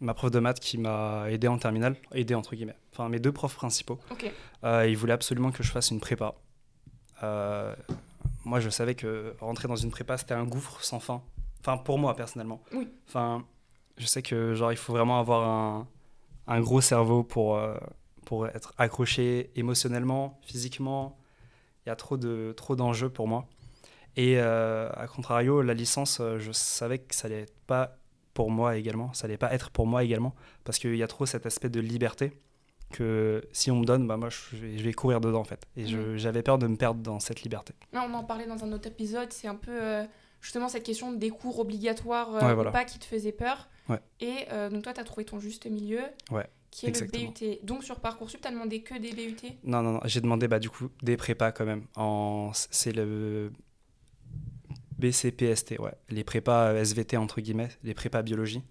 ma 0.00 0.14
prof 0.14 0.30
de 0.30 0.38
maths 0.38 0.60
qui 0.60 0.78
m'a 0.78 1.30
aidé 1.30 1.48
en 1.48 1.58
terminale, 1.58 1.96
aidé 2.12 2.34
entre 2.34 2.54
guillemets. 2.54 2.76
Enfin, 2.92 3.08
mes 3.08 3.18
deux 3.18 3.32
profs 3.32 3.54
principaux. 3.54 3.98
Euh, 4.64 4.86
ils 4.88 4.96
voulaient 4.96 5.12
absolument 5.12 5.50
que 5.50 5.62
je 5.62 5.70
fasse 5.70 5.90
une 5.90 6.00
prépa. 6.00 6.34
Euh, 7.22 7.74
moi, 8.44 8.60
je 8.60 8.68
savais 8.70 8.94
que 8.94 9.34
rentrer 9.40 9.68
dans 9.68 9.76
une 9.76 9.90
prépa, 9.90 10.16
c'était 10.16 10.34
un 10.34 10.44
gouffre 10.44 10.82
sans 10.84 11.00
fin. 11.00 11.22
Enfin, 11.60 11.76
pour 11.76 11.98
moi, 11.98 12.14
personnellement. 12.14 12.62
Oui. 12.72 12.88
Enfin, 13.08 13.44
je 13.96 14.06
sais 14.06 14.22
que 14.22 14.54
genre, 14.54 14.72
il 14.72 14.78
faut 14.78 14.92
vraiment 14.92 15.18
avoir 15.18 15.48
un, 15.48 15.88
un 16.46 16.60
gros 16.60 16.80
cerveau 16.80 17.24
pour, 17.24 17.56
euh, 17.56 17.76
pour 18.24 18.46
être 18.46 18.72
accroché 18.78 19.50
émotionnellement, 19.56 20.38
physiquement. 20.42 21.18
Il 21.84 21.88
y 21.88 21.92
a 21.92 21.96
trop 21.96 22.16
de 22.16 22.52
trop 22.56 22.76
d'enjeux 22.76 23.08
pour 23.08 23.26
moi. 23.26 23.46
Et 24.16 24.40
à 24.40 25.06
contrario, 25.14 25.62
la 25.62 25.74
licence, 25.74 26.20
je 26.38 26.50
savais 26.50 26.98
que 26.98 27.14
ça 27.14 27.28
allait 27.28 27.46
pas 27.68 27.97
pour 28.38 28.50
moi 28.52 28.76
également. 28.76 29.12
Ça 29.14 29.24
allait 29.26 29.36
pas 29.36 29.52
être 29.52 29.70
pour 29.70 29.86
moi 29.88 30.04
également. 30.04 30.32
Parce 30.64 30.78
qu'il 30.78 30.94
y 30.94 31.02
a 31.02 31.08
trop 31.08 31.26
cet 31.26 31.44
aspect 31.44 31.68
de 31.68 31.80
liberté 31.80 32.26
que 32.92 33.42
si 33.52 33.70
on 33.72 33.80
me 33.80 33.84
donne, 33.84 34.06
bah 34.06 34.16
moi 34.16 34.28
je 34.30 34.56
vais, 34.56 34.78
je 34.78 34.84
vais 34.84 34.92
courir 34.92 35.20
dedans 35.20 35.40
en 35.40 35.44
fait. 35.52 35.66
Et 35.76 35.82
Mhm. 35.92 36.16
j'avais 36.16 36.42
peur 36.42 36.56
de 36.58 36.66
me 36.68 36.76
perdre 36.76 37.00
dans 37.02 37.18
cette 37.20 37.42
liberté. 37.42 37.74
On 37.92 38.14
en 38.14 38.22
parlait 38.24 38.46
dans 38.46 38.62
un 38.64 38.70
autre 38.72 38.86
épisode, 38.88 39.32
c'est 39.32 39.48
un 39.48 39.56
peu 39.56 39.72
euh, 39.72 40.04
justement 40.40 40.68
cette 40.68 40.84
question 40.84 41.12
des 41.12 41.30
cours 41.30 41.58
obligatoires 41.58 42.34
euh, 42.36 42.40
Ouais, 42.46 42.52
ou 42.52 42.54
voilà. 42.54 42.70
pas 42.70 42.84
qui 42.84 42.98
te 43.00 43.04
faisait 43.04 43.32
peur. 43.32 43.68
Ouais. 43.88 43.98
Et 44.20 44.46
euh, 44.52 44.70
donc 44.70 44.82
toi, 44.84 44.92
tu 44.92 45.00
as 45.00 45.04
trouvé 45.04 45.24
ton 45.24 45.38
juste 45.40 45.66
milieu, 45.66 46.00
Ouais, 46.30 46.46
qui 46.70 46.86
est 46.86 46.90
exactement. 46.90 47.32
le 47.40 47.56
BUT. 47.56 47.58
Donc 47.64 47.82
sur 47.82 47.98
Parcoursup, 48.00 48.40
tu 48.40 48.46
as 48.48 48.52
demandé 48.52 48.82
que 48.82 48.94
des 48.98 49.10
BUT 49.12 49.36
Non, 49.64 49.82
non, 49.82 49.92
non, 49.94 50.00
j'ai 50.04 50.20
demandé 50.20 50.46
bah, 50.46 50.58
du 50.60 50.70
coup 50.70 50.88
des 51.02 51.16
prépas 51.16 51.50
quand 51.52 51.66
même. 51.66 51.82
En... 51.96 52.52
C'est 52.54 52.92
le 52.92 53.50
BCPST, 54.98 55.78
ouais. 55.78 55.92
Les 56.08 56.24
prépas 56.24 56.72
euh, 56.72 56.82
SVT 56.82 57.16
entre 57.16 57.40
guillemets, 57.40 57.68
les 57.84 57.94
prépas 57.94 58.22
biologie. 58.22 58.62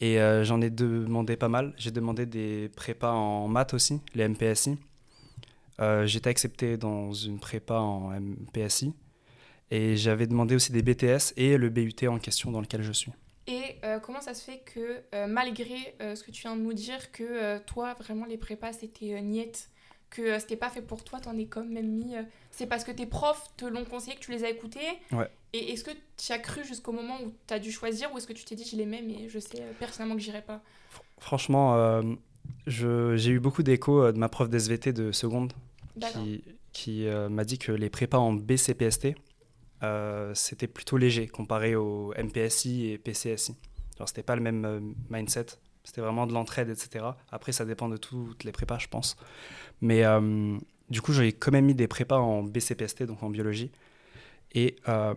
Et 0.00 0.20
euh, 0.20 0.44
j'en 0.44 0.60
ai 0.60 0.70
demandé 0.70 1.36
pas 1.36 1.48
mal. 1.48 1.74
J'ai 1.76 1.90
demandé 1.90 2.26
des 2.26 2.70
prépas 2.76 3.12
en 3.12 3.48
maths 3.48 3.74
aussi, 3.74 4.00
les 4.14 4.28
MPSI. 4.28 4.78
Euh, 5.80 6.06
J'étais 6.06 6.30
accepté 6.30 6.76
dans 6.76 7.12
une 7.12 7.40
prépa 7.40 7.74
en 7.74 8.10
MPSI. 8.10 8.94
Et 9.70 9.96
j'avais 9.96 10.26
demandé 10.26 10.54
aussi 10.54 10.72
des 10.72 10.82
BTS 10.82 11.34
et 11.36 11.58
le 11.58 11.68
BUT 11.68 12.08
en 12.08 12.18
question 12.18 12.50
dans 12.50 12.60
lequel 12.60 12.82
je 12.82 12.92
suis. 12.92 13.12
Et 13.46 13.76
comment 14.02 14.20
ça 14.20 14.34
se 14.34 14.42
fait 14.42 14.60
que, 14.60 15.26
malgré 15.26 15.94
ce 16.00 16.22
que 16.22 16.30
tu 16.30 16.42
viens 16.42 16.56
de 16.56 16.62
nous 16.62 16.72
dire, 16.72 17.12
que 17.12 17.58
toi, 17.58 17.94
vraiment, 17.94 18.24
les 18.24 18.38
prépas, 18.38 18.72
c'était 18.72 19.20
niette, 19.20 19.70
que 20.10 20.22
euh, 20.22 20.38
c'était 20.38 20.56
pas 20.56 20.70
fait 20.70 20.82
pour 20.82 21.04
toi, 21.04 21.20
t'en 21.20 21.36
es 21.36 21.46
quand 21.46 21.64
même 21.64 21.88
mis... 21.88 22.16
euh, 22.16 22.22
c'est 22.50 22.66
parce 22.66 22.84
que 22.84 22.90
tes 22.92 23.06
profs 23.06 23.48
te 23.56 23.64
l'ont 23.64 23.84
conseillé, 23.84 24.16
que 24.16 24.20
tu 24.20 24.30
les 24.30 24.44
as 24.44 24.50
écoutés 24.50 24.80
Ouais. 25.12 25.28
Et 25.52 25.72
est-ce 25.72 25.84
que 25.84 25.90
tu 26.16 26.32
as 26.32 26.38
cru 26.38 26.64
jusqu'au 26.64 26.92
moment 26.92 27.18
où 27.22 27.32
tu 27.46 27.54
as 27.54 27.58
dû 27.58 27.72
choisir, 27.72 28.12
ou 28.12 28.18
est-ce 28.18 28.26
que 28.26 28.32
tu 28.32 28.44
t'es 28.44 28.54
dit, 28.54 28.68
je 28.70 28.76
les 28.76 28.86
mets, 28.86 29.02
mais 29.02 29.28
je 29.28 29.38
sais 29.38 29.60
euh, 29.60 29.72
personnellement 29.78 30.16
que 30.16 30.22
j'irai 30.22 30.42
pas? 30.42 30.62
Franchement, 31.18 31.76
euh, 31.76 32.02
j'ai 32.66 33.30
eu 33.30 33.40
beaucoup 33.40 33.62
d'échos 33.62 34.12
de 34.12 34.18
ma 34.18 34.28
prof 34.28 34.48
d'SVT 34.48 34.92
de 34.92 35.12
seconde 35.12 35.52
qui, 35.98 36.44
qui 36.72 37.06
euh, 37.06 37.28
m'a 37.28 37.44
dit 37.44 37.58
que 37.58 37.72
les 37.72 37.90
prépas 37.90 38.18
en 38.18 38.32
BCPST, 38.32 39.14
euh, 39.82 40.32
c'était 40.34 40.66
plutôt 40.66 40.96
léger 40.96 41.28
comparé 41.28 41.76
au 41.76 42.12
MPSI 42.16 42.90
et 42.90 42.98
PCSI. 42.98 43.56
Genre, 43.98 44.08
c'était 44.08 44.22
pas 44.22 44.36
le 44.36 44.42
même 44.42 44.94
mindset. 45.10 45.46
C'était 45.88 46.02
vraiment 46.02 46.26
de 46.26 46.34
l'entraide, 46.34 46.68
etc. 46.68 47.16
Après, 47.32 47.52
ça 47.52 47.64
dépend 47.64 47.88
de 47.88 47.96
toutes 47.96 48.44
les 48.44 48.52
prépas, 48.52 48.78
je 48.78 48.88
pense. 48.88 49.16
Mais 49.80 50.04
euh, 50.04 50.58
du 50.90 51.00
coup, 51.00 51.14
j'ai 51.14 51.32
quand 51.32 51.50
même 51.50 51.64
mis 51.64 51.74
des 51.74 51.88
prépas 51.88 52.18
en 52.18 52.42
BCPST, 52.42 53.04
donc 53.04 53.22
en 53.22 53.30
biologie. 53.30 53.70
Et 54.52 54.76
euh, 54.86 55.14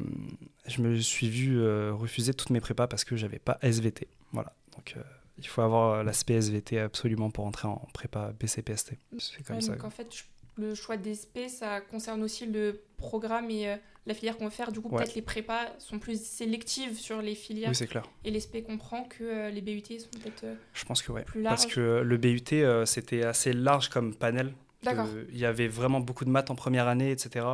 je 0.67 0.81
me 0.81 0.97
suis 0.99 1.27
vu 1.29 1.59
euh, 1.59 1.91
refuser 1.93 2.33
toutes 2.33 2.51
mes 2.51 2.61
prépas 2.61 2.87
parce 2.87 3.03
que 3.03 3.17
j'avais 3.17 3.37
pas 3.39 3.57
SVT. 3.61 4.07
Voilà. 4.31 4.53
Donc, 4.77 4.95
il 5.37 5.45
faut 5.47 5.61
avoir 5.61 6.05
l'aspect 6.05 6.35
SVT 6.35 6.79
absolument 6.79 7.31
pour 7.31 7.45
entrer 7.45 7.67
en 7.67 7.85
prépa 7.93 8.31
BCPST. 8.39 8.93
C'est 9.19 9.43
comme 9.45 9.57
Ouais, 9.57 9.61
ça. 9.61 9.73
donc 9.73 9.83
en 9.83 9.89
fait, 9.89 10.07
je- 10.15 10.23
le 10.61 10.75
choix 10.75 10.97
des 10.97 11.15
SP, 11.15 11.47
ça 11.49 11.81
concerne 11.81 12.23
aussi 12.23 12.45
le 12.45 12.81
programme 12.97 13.49
et 13.49 13.67
euh, 13.69 13.75
la 14.05 14.13
filière 14.13 14.37
qu'on 14.37 14.45
veut 14.45 14.49
faire. 14.51 14.71
Du 14.71 14.79
coup, 14.81 14.89
Ouais. 14.89 15.03
peut-être 15.03 15.15
les 15.15 15.21
prépas 15.21 15.67
sont 15.79 15.99
plus 15.99 16.21
sélectives 16.21 16.97
sur 16.99 17.21
les 17.21 17.35
filières 17.35 17.69
Oui, 17.69 17.75
c'est 17.75 17.87
clair. 17.87 18.03
et 18.23 18.31
les 18.31 18.39
SP 18.41 18.63
comprend 18.65 19.03
que 19.03 19.23
euh, 19.23 19.49
les 19.49 19.61
BUT 19.61 19.81
sont 19.99 20.09
peut-être... 20.19 20.43
euh, 20.43 20.55
Je 20.73 20.85
pense 20.85 21.01
que 21.01 21.11
ouais. 21.11 21.23
Plus 21.23 21.43
Parce 21.43 21.63
large. 21.63 21.75
que 21.75 22.01
le 22.01 22.17
BUT, 22.17 22.41
euh, 22.53 22.85
c'était 22.85 23.23
assez 23.23 23.53
large 23.53 23.89
comme 23.89 24.15
panel. 24.15 24.53
D'accord. 24.83 25.07
Il 25.31 25.37
y 25.37 25.45
avait 25.45 25.67
vraiment 25.67 25.99
beaucoup 25.99 26.25
de 26.25 26.29
maths 26.31 26.49
en 26.49 26.55
première 26.55 26.87
année, 26.87 27.11
etc. 27.11 27.45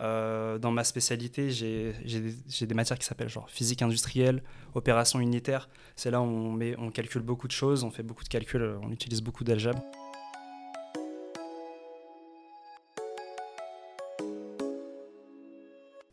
Euh, 0.00 0.56
dans 0.58 0.70
ma 0.70 0.84
spécialité, 0.84 1.50
j'ai 1.50 1.92
des, 2.66 2.74
matières 2.74 2.98
qui 2.98 3.04
s'appellent 3.06 3.28
genre 3.28 3.50
physique 3.50 3.82
industrielle, 3.82 4.42
opération 4.74 5.20
unitaire. 5.20 5.68
C'est 5.96 6.10
là 6.10 6.20
où 6.20 6.24
on, 6.24 6.52
met, 6.52 6.74
on 6.78 6.90
calcule 6.90 7.20
beaucoup 7.22 7.46
de 7.48 7.52
choses, 7.52 7.84
on 7.84 7.90
fait 7.90 8.02
beaucoup 8.02 8.24
de 8.24 8.28
calculs, 8.28 8.62
euh, 8.62 8.78
on 8.82 8.90
utilise 8.92 9.20
beaucoup 9.20 9.44
d'algèbre. 9.44 9.82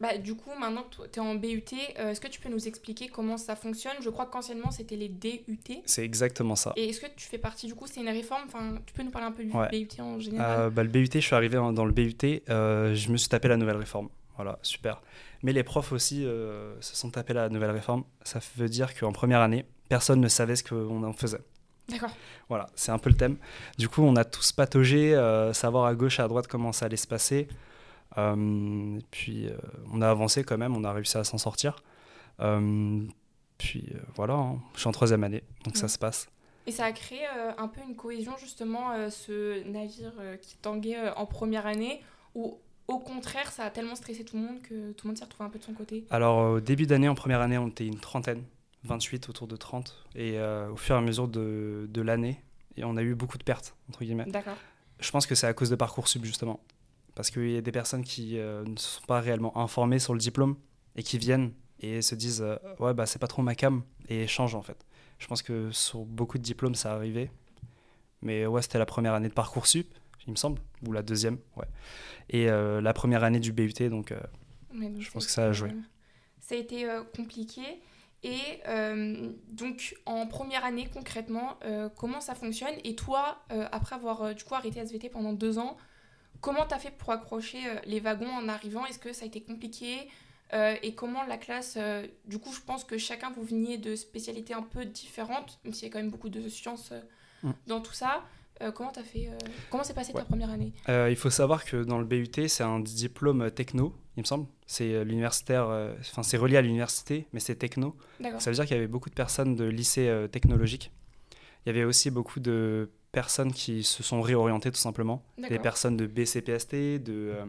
Bah, 0.07 0.17
du 0.17 0.35
coup, 0.35 0.51
maintenant 0.57 0.83
que 0.83 1.05
tu 1.07 1.19
es 1.19 1.21
en 1.21 1.35
BUT, 1.35 1.63
euh, 1.99 2.11
est-ce 2.11 2.21
que 2.21 2.27
tu 2.29 2.39
peux 2.39 2.49
nous 2.49 2.65
expliquer 2.67 3.07
comment 3.09 3.37
ça 3.37 3.55
fonctionne? 3.57 3.95
Je 4.01 4.09
crois 4.09 4.25
qu'anciennement, 4.27 4.71
c'était 4.71 4.95
les 4.95 5.09
DUT. 5.09 5.81
C'est 5.85 6.03
exactement 6.03 6.55
ça. 6.55 6.71
Et 6.77 6.89
est-ce 6.89 7.01
que 7.01 7.07
tu 7.15 7.27
fais 7.27 7.37
partie, 7.37 7.67
du 7.67 7.75
coup, 7.75 7.87
c'est 7.87 7.99
une 7.99 8.07
réforme? 8.09 8.43
Enfin, 8.45 8.77
Tu 8.85 8.93
peux 8.93 9.03
nous 9.03 9.11
parler 9.11 9.27
un 9.27 9.31
peu 9.33 9.43
du 9.43 9.51
Ouais. 9.51 9.67
BUT 9.69 10.01
en 10.01 10.17
général? 10.19 10.59
Euh, 10.61 10.69
bah, 10.69 10.83
le 10.83 10.89
BUT, 10.89 11.09
je 11.13 11.19
suis 11.19 11.35
arrivé 11.35 11.57
dans 11.57 11.83
le 11.85 11.91
BUT, 11.91 12.15
euh, 12.49 12.95
je 12.95 13.11
me 13.11 13.17
suis 13.17 13.27
tapé 13.27 13.49
la 13.49 13.57
nouvelle 13.57 13.75
réforme. 13.75 14.07
Voilà, 14.37 14.59
super. 14.61 15.01
Mais 15.43 15.51
les 15.51 15.63
profs 15.63 15.91
aussi 15.91 16.21
se 16.21 16.95
sont 16.95 17.09
tapés 17.09 17.33
la 17.33 17.49
nouvelle 17.49 17.71
réforme. 17.71 18.03
Ça 18.23 18.39
veut 18.55 18.69
dire 18.69 18.97
qu'en 18.97 19.11
première 19.11 19.41
année, 19.41 19.65
personne 19.89 20.21
ne 20.21 20.27
savait 20.27 20.55
ce 20.55 20.63
qu'on 20.63 21.03
en 21.03 21.13
faisait. 21.13 21.41
D'accord. 21.89 22.11
Voilà, 22.47 22.67
c'est 22.75 22.91
un 22.91 22.97
peu 22.99 23.09
le 23.09 23.15
thème. 23.17 23.37
Du 23.77 23.89
coup, 23.89 24.03
on 24.03 24.15
a 24.15 24.23
tous 24.23 24.51
pataugé, 24.51 25.11
savoir 25.53 25.85
à 25.85 25.95
gauche, 25.95 26.19
à 26.19 26.27
droite 26.27 26.47
comment 26.47 26.71
ça 26.71 26.85
allait 26.85 26.97
se 26.97 27.07
passer. 27.07 27.47
Euh, 28.17 28.99
puis, 29.11 29.47
euh, 29.47 29.57
on 29.91 30.01
a 30.01 30.09
avancé 30.09 30.43
quand 30.43 30.57
même, 30.57 30.75
on 30.75 30.83
a 30.83 30.91
réussi 30.93 31.17
à 31.17 31.23
s'en 31.23 31.37
sortir. 31.37 31.75
Euh, 32.39 33.01
puis, 33.57 33.91
voilà, 34.15 34.33
hein. 34.35 34.59
je 34.75 34.79
suis 34.81 34.87
en 34.87 34.91
troisième 34.91 35.23
année, 35.23 35.43
donc 35.63 35.75
ça 35.77 35.83
Ouais. 35.83 35.89
se 35.89 35.97
passe. 35.97 36.29
Et 36.67 36.71
ça 36.71 36.85
a 36.85 36.91
créé 36.91 37.21
euh, 37.37 37.51
un 37.57 37.67
peu 37.67 37.81
une 37.87 37.95
cohésion, 37.95 38.33
justement, 38.37 38.91
euh, 38.91 39.09
ce 39.09 39.63
navire 39.69 40.11
euh, 40.19 40.35
qui 40.37 40.57
tanguait 40.57 41.09
en 41.15 41.25
première 41.25 41.65
année, 41.65 42.01
ou 42.35 42.57
au 42.87 42.99
contraire, 42.99 43.51
ça 43.51 43.63
a 43.63 43.69
tellement 43.69 43.95
stressé 43.95 44.23
tout 44.23 44.35
le 44.37 44.43
monde 44.43 44.61
que 44.61 44.91
tout 44.93 45.07
le 45.07 45.09
monde 45.09 45.17
s'est 45.17 45.23
retrouvé 45.25 45.47
un 45.47 45.49
peu 45.49 45.59
de 45.59 45.63
son 45.63 45.73
côté. 45.73 46.05
Alors, 46.09 46.51
au 46.53 46.59
début 46.59 46.85
d'année, 46.85 47.09
en 47.09 47.15
première 47.15 47.41
année, 47.41 47.57
on 47.57 47.67
était 47.67 47.85
une 47.87 47.99
trentaine, 47.99 48.43
28 48.83 49.29
autour 49.29 49.47
de 49.47 49.55
30. 49.55 50.05
Et 50.15 50.39
au 50.39 50.75
fur 50.77 50.95
et 50.95 50.97
à 50.97 51.01
mesure 51.01 51.27
de, 51.27 51.87
de 51.89 52.01
l'année, 52.01 52.41
et 52.77 52.83
on 52.85 52.95
a 52.95 53.01
eu 53.01 53.13
beaucoup 53.15 53.37
de 53.37 53.43
pertes, 53.43 53.75
entre 53.89 54.03
guillemets. 54.05 54.25
D'accord. 54.27 54.55
Je 54.99 55.11
pense 55.11 55.25
que 55.25 55.35
c'est 55.35 55.47
à 55.47 55.53
cause 55.53 55.69
de 55.69 55.75
Parcoursup, 55.75 56.23
justement. 56.23 56.59
Parce 57.17 57.31
qu'il 57.31 57.49
y 57.49 57.57
a 57.57 57.61
des 57.61 57.71
personnes 57.71 58.03
qui 58.03 58.37
euh, 58.37 58.63
ne 58.63 58.77
sont 58.77 59.01
pas 59.07 59.19
réellement 59.19 59.57
informées 59.57 59.97
sur 59.97 60.13
le 60.13 60.19
diplôme 60.19 60.55
et 60.95 61.01
qui 61.01 61.17
viennent 61.17 61.51
et 61.79 62.03
se 62.03 62.13
disent 62.13 62.43
euh, 62.43 62.57
Ouais, 62.79 62.93
bah, 62.93 63.07
c'est 63.07 63.17
pas 63.17 63.25
trop 63.25 63.41
ma 63.41 63.55
cam, 63.55 63.81
et 64.07 64.27
changent 64.27 64.53
en 64.53 64.61
fait. 64.61 64.85
Je 65.17 65.25
pense 65.25 65.41
que 65.41 65.71
sur 65.71 66.05
beaucoup 66.05 66.37
de 66.37 66.43
diplômes, 66.43 66.75
ça 66.75 66.93
arrivait. 66.93 67.31
Mais 68.21 68.45
ouais, 68.45 68.61
c'était 68.61 68.77
la 68.77 68.85
première 68.85 69.15
année 69.15 69.29
de 69.29 69.33
Parcoursup, 69.33 69.91
il 70.27 70.31
me 70.31 70.35
semble, 70.35 70.61
ou 70.85 70.91
la 70.91 71.01
deuxième, 71.01 71.39
ouais. 71.55 71.65
Et 72.29 72.51
euh, 72.51 72.81
la 72.81 72.93
première 72.93 73.23
année 73.23 73.39
du 73.39 73.51
BUT, 73.51 73.89
donc 73.89 74.11
euh, 74.11 74.19
donc 74.71 74.99
Je 74.99 75.09
pense 75.09 75.25
que 75.25 75.31
ça 75.31 75.45
a 75.45 75.51
joué. 75.53 75.71
ça 76.39 76.53
a 76.53 76.59
été 76.59 76.87
compliqué. 77.15 77.63
Et 78.23 78.61
euh, 78.67 79.31
donc, 79.49 79.95
en 80.05 80.27
première 80.27 80.65
année, 80.65 80.87
concrètement, 80.91 81.57
euh, 81.63 81.89
comment 81.89 82.21
ça 82.21 82.35
fonctionne? 82.35 82.73
Et 82.83 82.95
toi, 82.95 83.39
euh, 83.51 83.67
après 83.71 83.95
avoir 83.95 84.33
du 84.33 84.43
coup 84.43 84.55
arrêté 84.55 84.79
SVT 84.79 85.09
pendant 85.09 85.33
deux 85.33 85.59
ans, 85.59 85.77
comment 86.41 86.65
t'as 86.65 86.79
fait 86.79 86.91
pour 86.91 87.11
accrocher 87.11 87.59
euh, 87.67 87.75
les 87.85 87.99
wagons 87.99 88.29
en 88.31 88.47
arrivant? 88.47 88.85
Est-ce 88.85 88.99
que 88.99 89.13
ça 89.13 89.23
a 89.23 89.27
été 89.27 89.41
compliqué? 89.41 90.07
Euh, 90.53 90.75
Et 90.81 90.95
comment 90.95 91.23
la 91.25 91.37
classe 91.37 91.75
euh, 91.77 92.07
Du 92.25 92.39
coup, 92.39 92.53
je 92.53 92.61
pense 92.61 92.83
que 92.85 92.97
chacun, 92.97 93.31
vous 93.31 93.43
veniez 93.43 93.77
de 93.77 93.95
spécialités 93.95 94.53
un 94.53 94.61
peu 94.61 94.85
différentes, 94.85 95.59
même 95.65 95.73
s'il 95.73 95.87
y 95.87 95.91
a 95.91 95.93
quand 95.93 95.99
même 95.99 96.09
beaucoup 96.11 96.29
de 96.29 96.47
sciences 96.49 96.91
euh, 96.91 97.01
Mm. 97.43 97.51
dans 97.67 97.81
tout 97.81 97.93
ça. 97.93 98.23
Comment 98.73 98.89
t'as 98.91 99.03
fait 99.03 99.29
Comment 99.69 99.83
s'est 99.83 99.93
passée 99.93 100.11
Ouais. 100.13 100.21
ta 100.21 100.25
première 100.25 100.49
année? 100.49 100.73
Il 100.87 101.15
faut 101.15 101.29
savoir 101.29 101.63
que 101.63 101.83
dans 101.83 101.99
le 101.99 102.05
BUT, 102.05 102.47
c'est 102.47 102.63
un 102.63 102.79
diplôme 102.79 103.51
techno, 103.51 103.93
il 104.15 104.21
me 104.21 104.25
semble. 104.25 104.47
C'est 104.65 105.03
l'universitaire, 105.05 105.67
enfin 105.99 106.23
c'est 106.23 106.37
relié 106.37 106.57
à 106.57 106.63
l'université, 106.63 107.27
mais 107.33 107.39
c'est 107.39 107.55
techno. 107.57 107.95
Ça 108.39 108.49
veut 108.49 108.55
dire 108.55 108.65
qu'il 108.65 108.75
y 108.75 108.79
avait 108.79 108.87
beaucoup 108.87 109.11
de 109.11 109.13
personnes 109.13 109.55
de 109.55 109.65
lycées 109.65 110.11
technologiques. 110.31 110.91
Il 111.65 111.67
y 111.67 111.69
avait 111.69 111.83
aussi 111.83 112.09
beaucoup 112.09 112.39
de 112.39 112.89
personnes 113.11 113.51
qui 113.51 113.83
se 113.83 114.03
sont 114.03 114.21
réorientées 114.21 114.71
tout 114.71 114.79
simplement. 114.79 115.23
Des 115.37 115.59
personnes 115.59 115.97
de 115.97 116.05
BCPST, 116.05 117.01
de, 117.03 117.33
euh, 117.35 117.45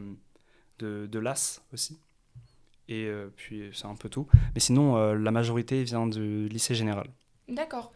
de, 0.79 1.07
de 1.07 1.19
l'AS 1.19 1.63
aussi. 1.73 1.99
Et 2.89 3.05
euh, 3.05 3.29
puis 3.37 3.71
c'est 3.75 3.87
un 3.87 3.97
peu 3.97 4.09
tout. 4.09 4.27
Mais 4.55 4.61
sinon, 4.61 4.97
euh, 4.97 5.15
la 5.15 5.31
majorité 5.31 5.83
vient 5.85 6.07
du 6.07 6.49
lycée 6.49 6.75
général. 6.75 7.09
D'accord. 7.49 7.93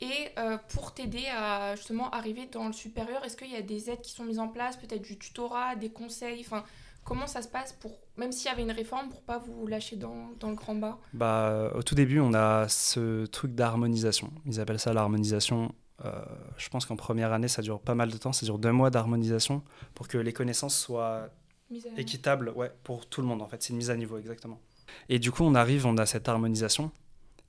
Et 0.00 0.34
pour 0.70 0.92
t'aider 0.92 1.24
à 1.34 1.76
justement 1.76 2.10
arriver 2.10 2.46
dans 2.52 2.66
le 2.66 2.72
supérieur, 2.74 3.24
est-ce 3.24 3.36
qu'il 3.36 3.50
y 3.50 3.56
a 3.56 3.62
des 3.62 3.88
aides 3.88 4.02
qui 4.02 4.10
sont 4.10 4.24
mises 4.24 4.40
en 4.40 4.48
place, 4.48 4.76
peut-être 4.76 5.00
du 5.00 5.18
tutorat, 5.18 5.76
des 5.76 5.88
conseils? 5.88 6.40
Enfin, 6.40 6.64
comment 7.04 7.26
ça 7.26 7.40
se 7.40 7.48
passe 7.48 7.72
pour, 7.72 7.92
même 8.16 8.32
s'il 8.32 8.50
y 8.50 8.52
avait 8.52 8.62
une 8.62 8.72
réforme, 8.72 9.08
pour 9.08 9.22
pas 9.22 9.38
vous 9.38 9.66
lâcher 9.66 9.96
dans, 9.96 10.32
dans 10.40 10.50
le 10.50 10.56
grand 10.56 10.74
bas? 10.74 10.98
Bah, 11.14 11.70
au 11.74 11.82
tout 11.82 11.94
début, 11.94 12.20
on 12.20 12.34
a 12.34 12.68
ce 12.68 13.24
truc 13.26 13.54
d'harmonisation. 13.54 14.30
Ils 14.44 14.60
appellent 14.60 14.80
ça 14.80 14.92
l'harmonisation. 14.92 15.74
Euh, 16.04 16.10
je 16.56 16.68
pense 16.68 16.86
qu'en 16.86 16.96
première 16.96 17.32
année, 17.32 17.48
ça 17.48 17.62
dure 17.62 17.80
pas 17.80 17.94
mal 17.94 18.10
de 18.10 18.16
temps. 18.16 18.32
Ça 18.32 18.44
dure 18.46 18.58
deux 18.58 18.72
mois 18.72 18.90
d'harmonisation 18.90 19.62
pour 19.94 20.08
que 20.08 20.18
les 20.18 20.32
connaissances 20.32 20.76
soient 20.76 21.28
Mise 21.70 21.86
à- 21.86 22.00
équitable 22.00 22.50
ouais, 22.56 22.72
pour 22.82 23.06
tout 23.06 23.20
le 23.20 23.26
monde 23.26 23.42
en 23.42 23.46
fait. 23.48 23.62
C'est 23.62 23.70
une 23.70 23.76
mise 23.78 23.90
à 23.90 23.96
niveau 23.96 24.18
exactement. 24.18 24.60
Et 25.08 25.18
du 25.18 25.30
coup, 25.30 25.44
on 25.44 25.54
arrive, 25.54 25.86
on 25.86 25.96
a 25.96 26.06
cette 26.06 26.28
harmonisation 26.28 26.90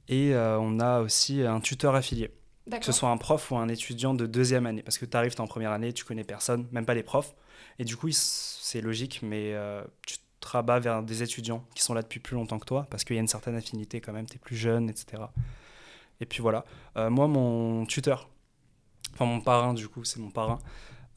et 0.08 0.34
euh, 0.36 0.58
on 0.60 0.80
a 0.80 1.02
aussi 1.02 1.42
un 1.42 1.60
tuteur 1.60 1.96
affilié, 1.96 2.32
que 2.80 2.86
ce 2.86 2.92
soit 2.92 3.10
un 3.10 3.18
prof 3.18 3.50
ou 3.52 3.58
un 3.58 3.68
étudiant 3.68 4.14
de 4.14 4.25
deuxième 4.28 4.66
année. 4.68 4.84
Parce 4.84 4.98
que 5.00 5.06
tu 5.06 5.18
arrives, 5.18 5.36
tu 5.36 5.42
en 5.42 5.48
première 5.48 5.72
année, 5.72 5.92
tu 5.94 6.06
connais 6.06 6.24
personne, 6.24 6.68
même 6.72 6.86
pas 6.86 6.94
les 6.94 7.04
profs. 7.04 7.34
Et 7.80 7.84
du 7.84 7.98
coup, 7.98 8.10
c'est 8.12 8.82
logique, 8.82 9.20
mais 9.24 9.54
euh, 9.54 9.84
tu 10.06 10.18
te 10.40 10.48
rabats 10.48 10.80
vers 10.80 11.02
des 11.04 11.24
étudiants 11.24 11.66
qui 11.74 11.82
sont 11.82 11.94
là 11.96 12.04
depuis 12.04 12.20
plus 12.20 12.36
longtemps 12.36 12.60
que 12.60 12.66
toi 12.66 12.86
parce 12.92 13.04
qu'il 13.04 13.16
y 13.16 13.20
a 13.20 13.22
une 13.22 13.28
certaine 13.28 13.56
affinité 13.56 14.00
quand 14.02 14.14
même, 14.14 14.28
tu 14.28 14.36
es 14.36 14.40
plus 14.40 14.56
jeune, 14.56 14.90
etc. 14.90 15.24
Et 16.22 16.25
puis 16.25 16.42
voilà. 16.42 16.64
Euh, 16.98 17.10
moi, 17.10 17.28
mon 17.28 17.86
tuteur, 17.86 18.30
enfin 19.16 19.26
mon 19.26 19.42
parrain 19.42 19.74
du 19.74 19.88
coup, 19.88 20.04
c'est 20.04 20.20
mon 20.20 20.30
parrain. 20.30 20.60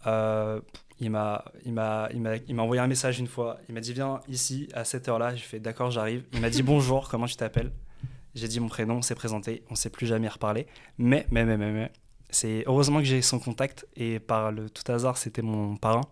Euh, 0.06 0.60
il 1.00 1.10
m'a, 1.10 1.44
il 1.64 1.72
m'a, 1.72 2.08
il 2.12 2.20
m'a, 2.20 2.36
il 2.36 2.54
m'a 2.54 2.62
envoyé 2.62 2.80
un 2.80 2.86
message 2.86 3.18
une 3.18 3.26
fois. 3.26 3.58
Il 3.68 3.74
m'a 3.74 3.80
dit 3.80 3.92
viens 3.92 4.20
ici 4.28 4.68
à 4.72 4.84
cette 4.84 5.08
heure-là. 5.08 5.34
J'ai 5.34 5.42
fait 5.42 5.60
d'accord, 5.60 5.90
j'arrive. 5.90 6.24
Il 6.32 6.40
m'a 6.40 6.50
dit 6.50 6.62
bonjour, 6.64 7.08
comment 7.08 7.26
tu 7.26 7.36
t'appelles? 7.36 7.72
J'ai 8.34 8.48
dit 8.48 8.60
mon 8.60 8.68
prénom, 8.68 8.96
on 8.96 9.02
s'est 9.02 9.14
présenté, 9.14 9.64
on 9.70 9.74
s'est 9.74 9.90
plus 9.90 10.06
jamais 10.06 10.28
reparlé. 10.28 10.66
Mais, 10.98 11.26
mais, 11.30 11.44
mais, 11.44 11.56
mais, 11.56 11.72
mais, 11.72 11.92
c'est 12.30 12.64
heureusement 12.66 12.98
que 12.98 13.04
j'ai 13.04 13.22
son 13.22 13.38
contact 13.38 13.86
et 13.96 14.18
par 14.18 14.52
le 14.52 14.68
tout 14.70 14.90
hasard, 14.90 15.16
c'était 15.18 15.42
mon 15.42 15.76
parrain. 15.76 16.02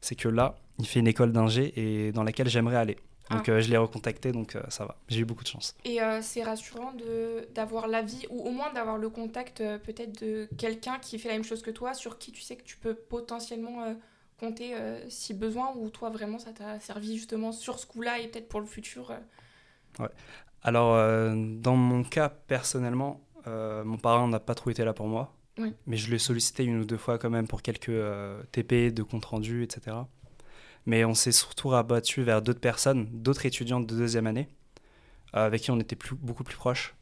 C'est 0.00 0.14
que 0.14 0.28
là, 0.28 0.56
il 0.78 0.86
fait 0.86 1.00
une 1.00 1.08
école 1.08 1.32
d'ingé 1.32 1.72
et 1.76 2.12
dans 2.12 2.24
laquelle 2.24 2.48
j'aimerais 2.48 2.76
aller. 2.76 2.96
Donc 3.30 3.48
Ah. 3.48 3.52
euh, 3.52 3.60
je 3.60 3.70
l'ai 3.70 3.76
recontacté, 3.76 4.32
donc 4.32 4.56
euh, 4.56 4.62
ça 4.68 4.84
va. 4.84 4.96
J'ai 5.08 5.20
eu 5.20 5.24
beaucoup 5.24 5.42
de 5.44 5.48
chance. 5.48 5.74
Et 5.84 6.02
euh, 6.02 6.20
c'est 6.22 6.42
rassurant 6.42 6.92
de 6.92 7.46
d'avoir 7.54 7.86
l'avis, 7.88 8.26
ou 8.30 8.40
au 8.46 8.50
moins 8.50 8.72
d'avoir 8.72 8.98
le 8.98 9.08
contact 9.08 9.58
peut-être 9.84 10.20
de 10.22 10.48
quelqu'un 10.58 10.98
qui 10.98 11.18
fait 11.18 11.28
la 11.28 11.34
même 11.34 11.44
chose 11.44 11.62
que 11.62 11.70
toi, 11.70 11.94
sur 11.94 12.18
qui 12.18 12.32
tu 12.32 12.40
sais 12.42 12.56
que 12.56 12.64
tu 12.64 12.76
peux 12.76 12.94
potentiellement 12.94 13.94
compter 14.38 14.74
si 15.08 15.34
besoin, 15.34 15.72
ou 15.76 15.90
toi 15.90 16.10
vraiment 16.10 16.38
ça 16.38 16.52
t'a 16.52 16.80
servi 16.80 17.16
justement 17.16 17.52
sur 17.52 17.78
ce 17.78 17.86
coup-là 17.86 18.18
et 18.18 18.28
peut-être 18.28 18.48
pour 18.48 18.60
le 18.60 18.66
futur. 18.66 19.10
euh. 20.00 20.08
Alors, 20.62 20.96
dans 21.36 21.76
mon 21.76 22.04
cas, 22.04 22.28
personnellement, 22.28 23.20
mon 23.46 23.96
parrain 23.98 24.28
n'a 24.28 24.40
pas 24.40 24.54
trop 24.54 24.70
été 24.70 24.84
là 24.84 24.92
pour 24.92 25.06
moi. 25.06 25.34
Oui. 25.58 25.74
Mais 25.86 25.96
je 25.96 26.10
l'ai 26.10 26.18
sollicité 26.18 26.64
une 26.64 26.80
ou 26.80 26.84
deux 26.84 26.96
fois 26.96 27.18
quand 27.18 27.30
même 27.30 27.46
pour 27.46 27.62
quelques 27.62 27.92
TP 28.52 28.90
de 28.92 29.02
compte 29.02 29.24
rendu, 29.26 29.62
etc. 29.62 29.96
Mais 30.86 31.04
on 31.04 31.14
s'est 31.14 31.32
surtout 31.32 31.68
rabattu 31.68 32.22
vers 32.22 32.42
d'autres 32.42 32.60
personnes, 32.60 33.08
d'autres 33.12 33.46
étudiantes 33.46 33.86
de 33.86 33.96
deuxième 33.96 34.26
année, 34.26 34.48
euh, 35.34 35.46
avec 35.46 35.62
qui 35.62 35.70
on 35.70 35.78
était 35.78 35.96
plus, 35.96 36.16
beaucoup 36.16 36.44
plus 36.44 36.56
proches. 36.56 36.94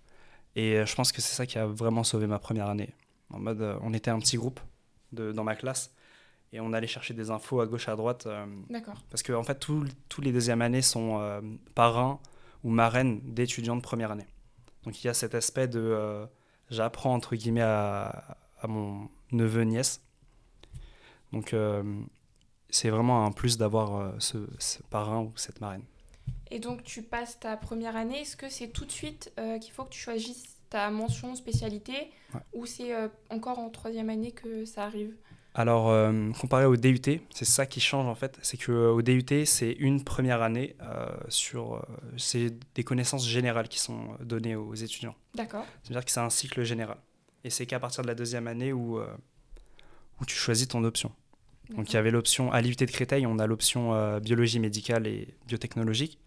Et 0.57 0.75
euh, 0.75 0.87
je 0.87 0.95
pense 0.95 1.13
que 1.13 1.21
c'est 1.21 1.35
ça 1.35 1.47
qui 1.47 1.59
a 1.59 1.67
vraiment 1.67 2.03
sauvé 2.05 2.27
ma 2.27 2.39
première 2.39 2.69
année. 2.69 2.95
En 3.31 3.39
mode, 3.39 3.61
euh, 3.61 3.79
on 3.83 3.93
était 3.95 4.11
un 4.11 4.19
petit 4.19 4.37
groupe 4.37 4.61
de, 5.13 5.33
dans 5.33 5.45
ma 5.45 5.55
classe 5.55 5.93
et 6.53 6.61
on 6.61 6.73
allait 6.73 6.87
chercher 6.87 7.15
des 7.15 7.31
infos 7.31 7.61
à 7.61 7.67
gauche, 7.67 7.89
à 7.89 7.95
droite. 7.97 8.27
euh, 8.27 8.47
D'accord. 8.71 8.97
parce 9.11 9.23
que 9.23 9.33
en 9.33 9.43
fait, 9.45 9.59
tous 9.61 10.21
les 10.21 10.33
deuxièmes 10.33 10.63
années 10.63 10.83
sont 10.83 11.19
euh, 11.21 11.41
parrains 11.75 12.19
ou 12.65 12.71
marraines 12.71 13.21
d'étudiants 13.33 13.77
de 13.77 13.83
première 13.83 14.11
année. 14.11 14.27
Donc 14.85 15.03
il 15.03 15.07
y 15.07 15.11
a 15.11 15.15
cet 15.15 15.35
aspect 15.35 15.69
de 15.69 15.79
euh, 15.79 16.27
j'apprends 16.71 17.15
entre 17.15 17.37
guillemets 17.37 17.61
à, 17.61 18.39
à 18.61 18.67
mon 18.67 19.09
neveu 19.31 19.63
nièce. 19.63 20.03
Donc 21.33 21.55
c'est 22.71 22.91
vraiment 22.91 23.25
un 23.27 23.33
plus 23.33 23.57
d'avoir 23.59 23.97
euh, 23.97 24.11
ce, 24.19 24.39
ce 24.59 24.83
parrain 24.91 25.21
ou 25.23 25.33
cette 25.37 25.61
marraine. 25.61 25.83
Et 26.51 26.59
donc 26.59 26.83
tu 26.83 27.03
passes 27.03 27.39
ta 27.41 27.57
première 27.57 27.97
année, 27.97 28.21
est-ce 28.21 28.37
que 28.37 28.49
c'est 28.49 28.69
tout 28.69 28.85
de 28.85 28.91
suite 28.93 29.33
euh, 29.39 29.59
qu'il 29.59 29.73
faut 29.73 29.85
que 29.85 29.91
tu 29.91 30.01
choisisses 30.01 30.57
ta 30.71 30.91
mention 30.91 31.35
spécialité, 31.35 32.11
Ouais. 32.35 32.41
ou 32.53 32.67
c'est 32.67 32.95
euh, 32.95 33.09
encore 33.31 33.59
en 33.59 33.71
troisième 33.71 34.11
année 34.11 34.33
que 34.33 34.67
ça 34.67 34.85
arrive? 34.85 35.15
Alors 35.55 35.89
euh, 35.89 36.31
comparé 36.41 36.67
au 36.67 36.77
DUT, 36.77 37.01
c'est 37.31 37.45
ça 37.47 37.65
qui 37.67 37.81
change 37.81 38.07
en 38.07 38.15
fait, 38.15 38.39
c'est 38.43 38.59
que 38.59 38.71
euh, 38.71 38.93
au 38.93 39.01
DUT 39.03 39.47
c'est 39.47 39.73
une 39.73 40.05
première 40.05 40.43
année 40.43 40.77
euh, 40.83 41.07
sur 41.31 41.75
euh, 41.77 41.81
c'est 42.19 42.55
des 42.75 42.85
connaissances 42.85 43.27
générales 43.27 43.69
qui 43.69 43.79
sont 43.81 44.15
données 44.21 44.57
aux 44.57 44.75
étudiants. 44.75 45.15
D'accord. 45.35 45.65
C'est-à-dire 45.83 46.05
que 46.05 46.11
c'est 46.11 46.21
un 46.21 46.31
cycle 46.31 46.63
général. 46.65 46.99
Et 47.45 47.51
c'est 47.51 47.65
qu'à 47.67 47.81
partir 47.81 48.03
de 48.03 48.09
la 48.09 48.15
deuxième 48.15 48.47
année 48.47 48.73
où, 48.75 49.01
où 49.01 50.25
tu 50.27 50.35
choisis 50.37 50.69
ton 50.69 50.85
option. 50.85 51.13
Donc 51.77 51.91
il 51.91 51.95
y 51.95 51.97
avait 51.97 52.11
l'option 52.11 52.51
à 52.51 52.61
l'IUT 52.61 52.77
de 52.77 52.85
Créteil, 52.87 53.27
on 53.27 53.39
a 53.39 53.47
l'option 53.47 53.95
euh, 53.95 54.21
biologie 54.21 54.59
médicale 54.59 55.07
et 55.07 55.29
biotechnologique. 55.47 56.19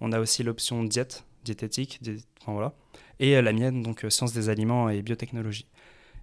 On 0.00 0.12
a 0.12 0.20
aussi 0.20 0.42
l'option 0.42 0.84
diète, 0.84 1.24
diététique, 1.44 2.00
enfin, 2.42 2.52
voilà. 2.52 2.72
Et 3.18 3.36
euh, 3.36 3.42
la 3.42 3.52
mienne, 3.52 3.82
donc 3.82 4.04
euh, 4.04 4.10
sciences 4.10 4.32
des 4.32 4.48
aliments 4.48 4.88
et 4.88 5.02
biotechnologie. 5.02 5.66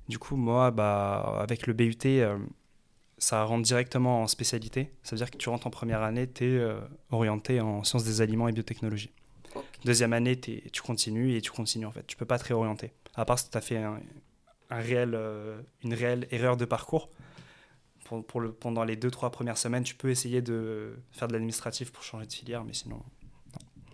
Du 0.08 0.20
coup, 0.20 0.36
moi, 0.36 0.72
bah, 0.72 1.40
avec 1.42 1.66
le 1.68 1.74
BUT, 1.74 1.96
euh, 2.06 2.38
ça 3.18 3.44
rentre 3.44 3.64
directement 3.64 4.22
en 4.22 4.28
spécialité. 4.28 4.92
Ça 5.04 5.16
veut 5.16 5.18
dire 5.18 5.32
que 5.32 5.38
tu 5.38 5.50
rentres 5.50 5.68
en 5.68 5.70
première 5.72 6.02
année, 6.02 6.30
tu 6.30 6.46
es 6.58 6.66
orienté 7.10 7.62
en 7.62 7.84
sciences 7.84 8.04
des 8.04 8.22
aliments 8.22 8.48
et 8.48 8.52
biotechnologie. 8.52 9.12
Deuxième 9.86 10.14
année, 10.14 10.36
t'es- 10.36 10.64
tu 10.72 10.82
continues 10.82 11.36
et 11.36 11.42
tu 11.42 11.52
continues 11.52 11.86
en 11.86 11.92
fait. 11.92 12.06
Tu 12.08 12.18
peux 12.18 12.26
pas 12.26 12.38
te 12.40 12.46
réorienter. 12.46 12.92
À 13.16 13.24
part 13.26 13.40
si 13.40 13.50
tu 13.50 13.58
as 13.58 13.62
fait 13.62 13.78
un, 13.78 14.00
un 14.70 14.80
réel, 14.80 15.18
une 15.84 15.94
réelle 15.94 16.28
erreur 16.32 16.58
de 16.58 16.66
parcours. 16.66 17.10
Pour, 18.14 18.26
pour 18.26 18.42
le, 18.42 18.52
pendant 18.52 18.84
les 18.84 18.96
2-3 18.96 19.32
premières 19.32 19.58
semaines, 19.58 19.84
tu 19.84 19.96
peux 19.96 20.10
essayer 20.10 20.42
de 20.42 20.96
faire 21.12 21.28
de 21.28 21.34
l'administratif 21.34 21.92
pour 21.92 22.04
changer 22.04 22.28
de 22.28 22.34
filière, 22.34 22.64
mais 22.64 22.74
sinon. 22.74 23.02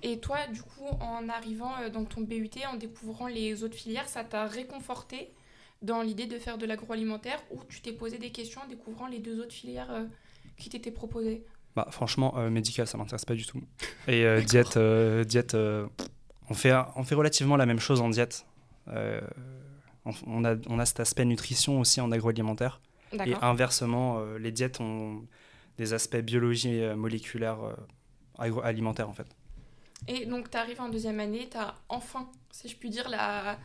Et 0.01 0.19
toi, 0.19 0.47
du 0.47 0.61
coup, 0.61 0.85
en 1.01 1.27
arrivant 1.29 1.73
euh, 1.81 1.89
dans 1.89 2.05
ton 2.05 2.21
BUT, 2.21 2.49
en 2.71 2.75
découvrant 2.75 3.27
les 3.27 3.63
autres 3.63 3.75
filières, 3.75 4.07
ça 4.07 4.23
t'a 4.23 4.45
réconforté 4.45 5.31
dans 5.81 6.01
l'idée 6.01 6.25
de 6.25 6.37
faire 6.37 6.57
de 6.57 6.65
l'agroalimentaire 6.65 7.41
ou 7.51 7.59
tu 7.69 7.81
t'es 7.81 7.93
posé 7.93 8.17
des 8.17 8.31
questions 8.31 8.61
en 8.61 8.67
découvrant 8.67 9.07
les 9.07 9.19
deux 9.19 9.39
autres 9.39 9.53
filières 9.53 9.91
euh, 9.91 10.05
qui 10.57 10.69
t'étaient 10.69 10.91
proposées? 10.91 11.45
Bah, 11.75 11.87
Franchement, 11.91 12.37
euh, 12.37 12.49
médical, 12.49 12.87
ça 12.87 12.97
m'intéresse 12.97 13.25
pas 13.25 13.35
du 13.35 13.45
tout. 13.45 13.61
Et 14.07 14.25
diète, 14.43 14.77
diète 15.27 15.55
on, 15.55 16.53
fait, 16.53 16.73
on 16.95 17.03
fait 17.03 17.15
relativement 17.15 17.55
la 17.55 17.65
même 17.65 17.79
chose 17.79 18.01
en 18.01 18.09
diète. 18.09 18.45
on, 18.87 20.43
a, 20.45 20.55
on 20.67 20.79
a 20.79 20.85
cet 20.85 20.99
aspect 20.99 21.25
nutrition 21.25 21.79
aussi 21.79 22.01
en 22.01 22.11
agroalimentaire. 22.11 22.81
Et 23.25 23.33
inversement, 23.41 24.23
les 24.37 24.51
diètes 24.51 24.79
ont 24.79 25.25
des 25.77 25.93
aspects 25.93 26.17
biologie 26.17 26.81
moléculaire 26.95 27.57
agroalimentaire 28.37 29.09
en 29.09 29.13
fait. 29.13 29.27
Et 30.07 30.25
donc, 30.25 30.49
tu 30.49 30.57
arrives 30.57 30.81
en 30.81 30.89
deuxième 30.89 31.19
année, 31.19 31.47
tu 31.51 31.57
as 31.57 31.75
enfin, 31.89 32.29
si 32.51 32.69
je 32.69 32.75
puis 32.75 32.89
dire, 32.89 33.09
la, 33.09 33.57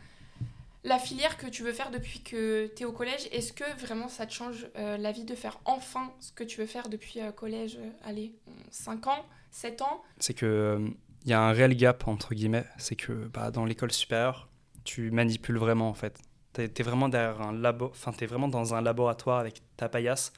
la 0.82 0.98
filière 0.98 1.36
que 1.36 1.46
tu 1.46 1.62
veux 1.62 1.72
faire 1.72 1.90
depuis 1.90 2.20
que 2.20 2.70
tu 2.74 2.82
es 2.82 2.86
au 2.86 2.92
collège. 2.92 3.28
Est-ce 3.32 3.52
que 3.52 3.64
vraiment 3.80 4.08
ça 4.08 4.26
te 4.26 4.32
change 4.32 4.66
euh, 4.76 4.96
la 4.96 5.12
vie 5.12 5.24
de 5.24 5.34
faire 5.34 5.60
enfin 5.64 6.12
ce 6.20 6.32
que 6.32 6.44
tu 6.44 6.60
veux 6.60 6.66
faire 6.66 6.88
depuis 6.88 7.20
euh, 7.20 7.32
collège, 7.32 7.76
euh, 7.80 7.90
allez, 8.04 8.32
5 8.70 9.06
ans, 9.06 9.24
7 9.50 9.82
ans? 9.82 10.02
C'est 10.18 10.34
que 10.34 10.80
il 11.24 11.30
y 11.30 11.32
a 11.32 11.40
un 11.40 11.52
réel 11.52 11.74
gap, 11.74 12.06
entre 12.06 12.34
guillemets. 12.34 12.66
C'est 12.76 12.96
que 12.96 13.12
bah, 13.12 13.50
dans 13.50 13.64
l'école 13.64 13.92
supérieure, 13.92 14.50
tu 14.84 15.10
manipules 15.10 15.56
vraiment, 15.56 15.88
en 15.88 15.94
fait. 15.94 16.20
Tu 16.54 16.62
es, 16.62 16.82
vraiment 16.82 17.08
derrière 17.08 17.40
un 17.42 17.52
labo, 17.52 17.92
es 18.20 18.26
vraiment 18.26 18.48
dans 18.48 18.74
un 18.74 18.80
laboratoire 18.80 19.40
avec 19.40 19.62
ta 19.76 19.88
paillasse. 19.88 20.32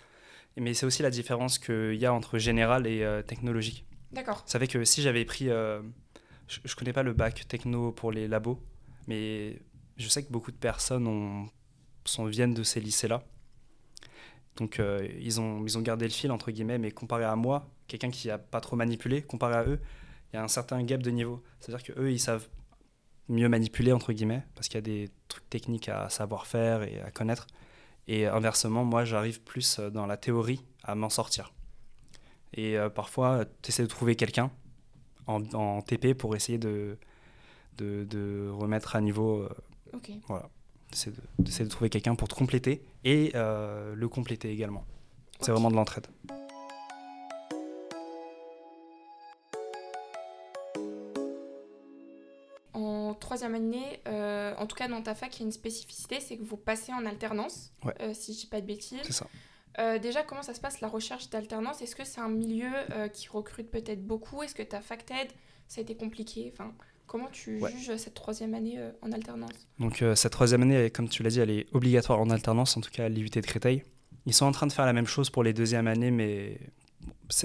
Mais 0.56 0.72
c'est 0.72 0.86
aussi 0.86 1.02
la 1.02 1.10
différence 1.10 1.58
qu'il 1.58 1.94
y 1.94 2.06
a 2.06 2.12
entre 2.12 2.38
général 2.38 2.86
et 2.86 3.06
technologique. 3.26 3.86
D'accord. 4.12 4.42
Ça 4.46 4.58
fait 4.58 4.66
que 4.68 4.84
si 4.84 5.02
j'avais 5.02 5.24
pris. 5.24 5.50
Euh, 5.50 5.82
je, 6.48 6.60
ne 6.64 6.74
connais 6.74 6.92
pas 6.92 7.02
le 7.02 7.12
bac 7.12 7.46
techno 7.48 7.92
pour 7.92 8.12
les 8.12 8.28
labos, 8.28 8.62
mais 9.06 9.60
je 9.96 10.08
sais 10.08 10.22
que 10.22 10.30
beaucoup 10.30 10.52
de 10.52 10.56
personnes 10.56 11.06
ont, 11.06 11.48
sont, 12.04 12.26
viennent 12.26 12.54
de 12.54 12.62
ces 12.62 12.80
lycées-là. 12.80 13.22
Donc 14.56 14.80
euh, 14.80 15.06
ils, 15.20 15.40
ont, 15.40 15.64
ils 15.66 15.76
ont 15.76 15.82
gardé 15.82 16.06
le 16.06 16.12
fil, 16.12 16.30
entre 16.30 16.50
guillemets, 16.50 16.78
mais 16.78 16.92
comparé 16.92 17.24
à 17.24 17.36
moi, 17.36 17.68
quelqu'un 17.88 18.10
qui 18.10 18.28
n'a 18.28 18.38
pas 18.38 18.60
trop 18.60 18.76
manipulé, 18.76 19.22
comparé 19.22 19.54
à 19.54 19.64
eux, 19.64 19.80
il 20.32 20.36
y 20.36 20.38
a 20.38 20.42
un 20.42 20.48
certain 20.48 20.82
gap 20.82 21.02
de 21.02 21.10
niveau. 21.10 21.42
C'est-à-dire 21.60 21.84
qu'eux, 21.84 22.10
ils 22.10 22.20
savent 22.20 22.48
mieux 23.28 23.48
manipuler, 23.48 23.92
entre 23.92 24.12
guillemets, 24.12 24.42
parce 24.54 24.68
qu'il 24.68 24.76
y 24.76 24.78
a 24.78 24.82
des 24.82 25.10
trucs 25.28 25.48
techniques 25.50 25.88
à 25.88 26.08
savoir 26.08 26.46
faire 26.46 26.82
et 26.82 27.00
à 27.00 27.10
connaître. 27.10 27.46
Et 28.08 28.26
inversement, 28.26 28.84
moi, 28.84 29.04
j'arrive 29.04 29.40
plus 29.40 29.78
euh, 29.78 29.90
dans 29.90 30.06
la 30.06 30.16
théorie 30.16 30.64
à 30.84 30.94
m'en 30.94 31.08
sortir. 31.08 31.52
Et 32.54 32.78
euh, 32.78 32.88
parfois, 32.88 33.44
tu 33.62 33.70
essaies 33.70 33.82
de 33.82 33.88
trouver 33.88 34.16
quelqu'un 34.16 34.50
en, 35.26 35.82
TP 35.82 36.14
pour 36.14 36.36
essayer 36.36 36.58
de, 36.58 36.98
de, 37.76 38.50
remettre 38.50 38.96
à 38.96 39.00
niveau. 39.00 39.42
Euh, 39.42 39.48
ok. 39.92 40.10
Voilà. 40.28 40.48
Tu 40.92 41.10
de, 41.38 41.64
de, 41.64 41.68
trouver 41.68 41.90
quelqu'un 41.90 42.14
pour 42.14 42.28
te 42.28 42.34
compléter 42.34 42.82
et 43.04 43.32
euh, 43.34 43.94
le 43.94 44.08
compléter 44.08 44.50
également. 44.50 44.84
C'est 45.40 45.50
vraiment 45.50 45.70
de 45.70 45.76
l'entraide. 45.76 46.06
Troisième 53.36 53.54
année, 53.54 54.00
en 54.58 54.66
tout 54.66 54.76
cas 54.76 54.88
dans 54.88 55.02
ta 55.02 55.14
fac, 55.14 55.36
il 55.36 55.40
y 55.40 55.42
a 55.42 55.46
une 55.46 55.52
spécificité, 55.52 56.20
c'est 56.20 56.36
que 56.36 56.44
vous 56.44 56.56
passez 56.56 56.92
en 56.92 57.04
alternance, 57.06 57.72
si 58.12 58.34
je 58.34 58.40
dis 58.40 58.46
pas 58.46 58.60
de 58.60 58.66
bêtises. 58.66 59.00
C'est 59.04 59.12
ça. 59.12 59.26
Euh, 59.78 59.98
déjà, 59.98 60.22
comment 60.22 60.42
ça 60.42 60.54
se 60.54 60.60
passe 60.60 60.80
la 60.80 60.88
recherche 60.88 61.28
d'alternance? 61.30 61.82
Est-ce 61.82 61.96
que 61.96 62.04
c'est 62.04 62.20
un 62.20 62.28
milieu 62.28 62.70
euh, 62.92 63.08
qui 63.08 63.28
recrute 63.28 63.70
peut-être 63.70 64.06
beaucoup? 64.06 64.42
Est-ce 64.42 64.54
que 64.54 64.62
ta 64.62 64.80
FacTed, 64.80 65.28
ça 65.68 65.80
a 65.80 65.82
été 65.82 65.94
compliqué 65.94 66.50
enfin, 66.52 66.72
Comment 67.06 67.28
tu 67.30 67.60
juges 67.60 67.96
cette 67.98 68.14
troisième 68.14 68.54
année 68.54 68.76
euh, 68.78 68.90
en 69.00 69.12
alternance? 69.12 69.52
Donc, 69.78 70.02
cette 70.14 70.32
troisième 70.32 70.62
année, 70.62 70.90
comme 70.90 71.08
tu 71.08 71.22
l'as 71.22 71.30
dit, 71.30 71.40
elle 71.40 71.50
est 71.50 71.66
obligatoire 71.72 72.20
en 72.20 72.30
alternance, 72.30 72.76
en 72.76 72.80
tout 72.80 72.90
cas 72.90 73.04
à 73.04 73.08
l'IUT 73.08 73.28
de 73.28 73.40
Créteil. 73.40 73.84
Ils 74.24 74.34
sont 74.34 74.46
en 74.46 74.52
train 74.52 74.66
de 74.66 74.72
faire 74.72 74.86
la 74.86 74.92
même 74.92 75.06
chose 75.06 75.30
pour 75.30 75.44
les 75.44 75.52
deuxièmes 75.52 75.86
années, 75.86 76.10
mais 76.10 76.58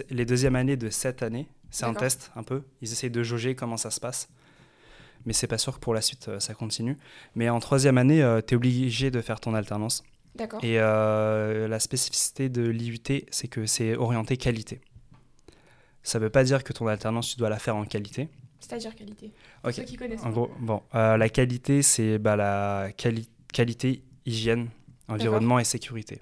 les 0.09 0.25
deuxièmes 0.25 0.55
années 0.55 0.77
de 0.77 0.89
cette 0.89 1.21
année, 1.21 1.47
c'est 1.69 1.85
un 1.85 1.93
test 1.93 2.31
un 2.35 2.41
peu. 2.41 2.63
Ils 2.81 2.91
essayent 2.91 3.11
de 3.11 3.21
jauger 3.21 3.55
comment 3.55 3.77
ça 3.77 3.91
se 3.91 3.99
passe. 3.99 4.29
Mais 5.25 5.33
c'est 5.33 5.47
pas 5.47 5.57
sûr 5.57 5.75
que 5.75 5.79
pour 5.79 5.93
la 5.93 6.01
suite, 6.01 6.39
ça 6.39 6.53
continue. 6.53 6.97
Mais 7.35 7.49
en 7.49 7.59
troisième 7.59 7.97
année, 7.97 8.17
tu 8.47 8.53
es 8.53 8.57
obligé 8.57 9.11
de 9.11 9.21
faire 9.21 9.39
ton 9.39 9.53
alternance. 9.53 10.03
Et 10.63 10.79
euh, 10.79 11.67
la 11.67 11.79
spécificité 11.79 12.49
de 12.49 12.63
l'IUT, 12.63 13.25
c'est 13.31 13.47
que 13.47 13.65
c'est 13.65 13.95
orienté 13.95 14.37
qualité. 14.37 14.81
Ça 16.03 16.19
ne 16.19 16.23
veut 16.23 16.29
pas 16.29 16.43
dire 16.43 16.63
que 16.63 16.73
ton 16.73 16.87
alternance, 16.87 17.31
tu 17.31 17.37
dois 17.37 17.49
la 17.49 17.59
faire 17.59 17.75
en 17.75 17.85
qualité. 17.85 18.29
C'est-à-dire 18.59 18.95
qualité. 18.95 19.33
Ceux 19.71 19.83
qui 19.83 19.97
connaissent. 19.97 20.23
En 20.23 20.31
gros, 20.31 20.51
bon, 20.59 20.81
euh, 20.95 21.17
la 21.17 21.29
qualité, 21.29 21.81
c'est 21.81 22.17
bah, 22.17 22.35
la 22.35 22.91
qualité, 22.93 24.03
hygiène, 24.25 24.69
environnement 25.07 25.59
et 25.59 25.63
sécurité. 25.63 26.21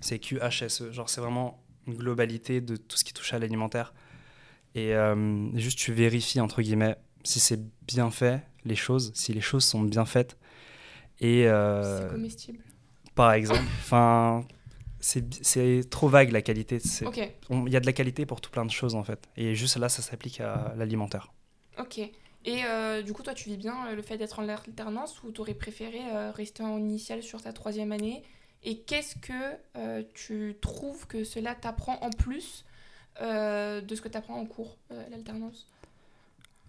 C'est 0.00 0.18
QHSE. 0.18 0.92
Genre, 0.92 1.08
c'est 1.08 1.20
vraiment 1.20 1.62
une 1.86 1.94
globalité 1.94 2.60
de 2.60 2.76
tout 2.76 2.96
ce 2.96 3.04
qui 3.04 3.12
touche 3.12 3.34
à 3.34 3.38
l'alimentaire. 3.38 3.92
Et 4.74 4.94
euh, 4.94 5.54
juste, 5.56 5.78
tu 5.78 5.92
vérifies, 5.92 6.40
entre 6.40 6.62
guillemets, 6.62 6.96
si 7.24 7.40
c'est 7.40 7.60
bien 7.86 8.10
fait, 8.10 8.42
les 8.64 8.76
choses, 8.76 9.12
si 9.14 9.32
les 9.32 9.40
choses 9.40 9.64
sont 9.64 9.82
bien 9.82 10.04
faites. 10.04 10.36
Et, 11.20 11.44
c'est 11.44 12.10
comestible 12.10 12.62
par 13.14 13.32
exemple. 13.32 13.64
Enfin, 13.80 14.44
c'est 15.00 15.90
trop 15.90 16.08
vague 16.08 16.30
la 16.30 16.42
qualité. 16.42 16.78
Il 17.50 17.68
y 17.68 17.76
a 17.76 17.80
de 17.80 17.86
la 17.86 17.92
qualité 17.92 18.26
pour 18.26 18.40
tout 18.40 18.50
plein 18.50 18.64
de 18.64 18.70
choses 18.70 18.94
en 18.94 19.04
fait. 19.04 19.28
Et 19.36 19.54
juste 19.54 19.76
là, 19.76 19.88
ça 19.88 20.02
s'applique 20.02 20.40
à 20.40 20.74
l'alimentaire. 20.76 21.32
Ok. 21.78 21.98
Et 22.44 22.64
euh, 22.64 23.02
du 23.02 23.12
coup, 23.12 23.22
toi, 23.22 23.34
tu 23.34 23.48
vis 23.48 23.56
bien 23.56 23.86
euh, 23.86 23.94
le 23.94 24.02
fait 24.02 24.18
d'être 24.18 24.40
en 24.40 24.48
alternance 24.48 25.22
ou 25.22 25.30
tu 25.30 25.40
aurais 25.40 25.54
préféré 25.54 26.00
euh, 26.12 26.32
rester 26.32 26.64
en 26.64 26.78
initial 26.78 27.22
sur 27.22 27.40
ta 27.40 27.52
troisième 27.52 27.92
année? 27.92 28.24
Et 28.64 28.78
qu'est-ce 28.78 29.16
que 29.16 30.04
tu 30.14 30.56
trouves 30.60 31.08
que 31.08 31.24
cela 31.24 31.56
t'apprend 31.56 31.98
en 32.00 32.10
plus 32.10 32.64
de 33.20 33.94
ce 33.94 34.00
que 34.00 34.08
tu 34.08 34.16
apprends 34.16 34.38
en 34.38 34.46
cours, 34.46 34.78
l'alternance? 35.10 35.66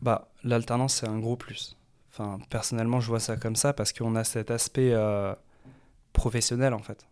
Bah, 0.04 0.30
L'alternance, 0.44 0.96
c'est 0.96 1.08
un 1.08 1.20
gros 1.20 1.36
plus. 1.36 1.78
Enfin, 2.12 2.40
personnellement, 2.50 3.00
je 3.00 3.08
vois 3.08 3.20
ça 3.20 3.38
comme 3.38 3.56
ça 3.56 3.74
parce 3.74 3.92
qu'on 3.92 4.16
a 4.16 4.24
cet 4.24 4.52
aspect 4.52 4.94
professionnel 6.14 6.74
en 6.74 6.80
fait. 6.80 7.08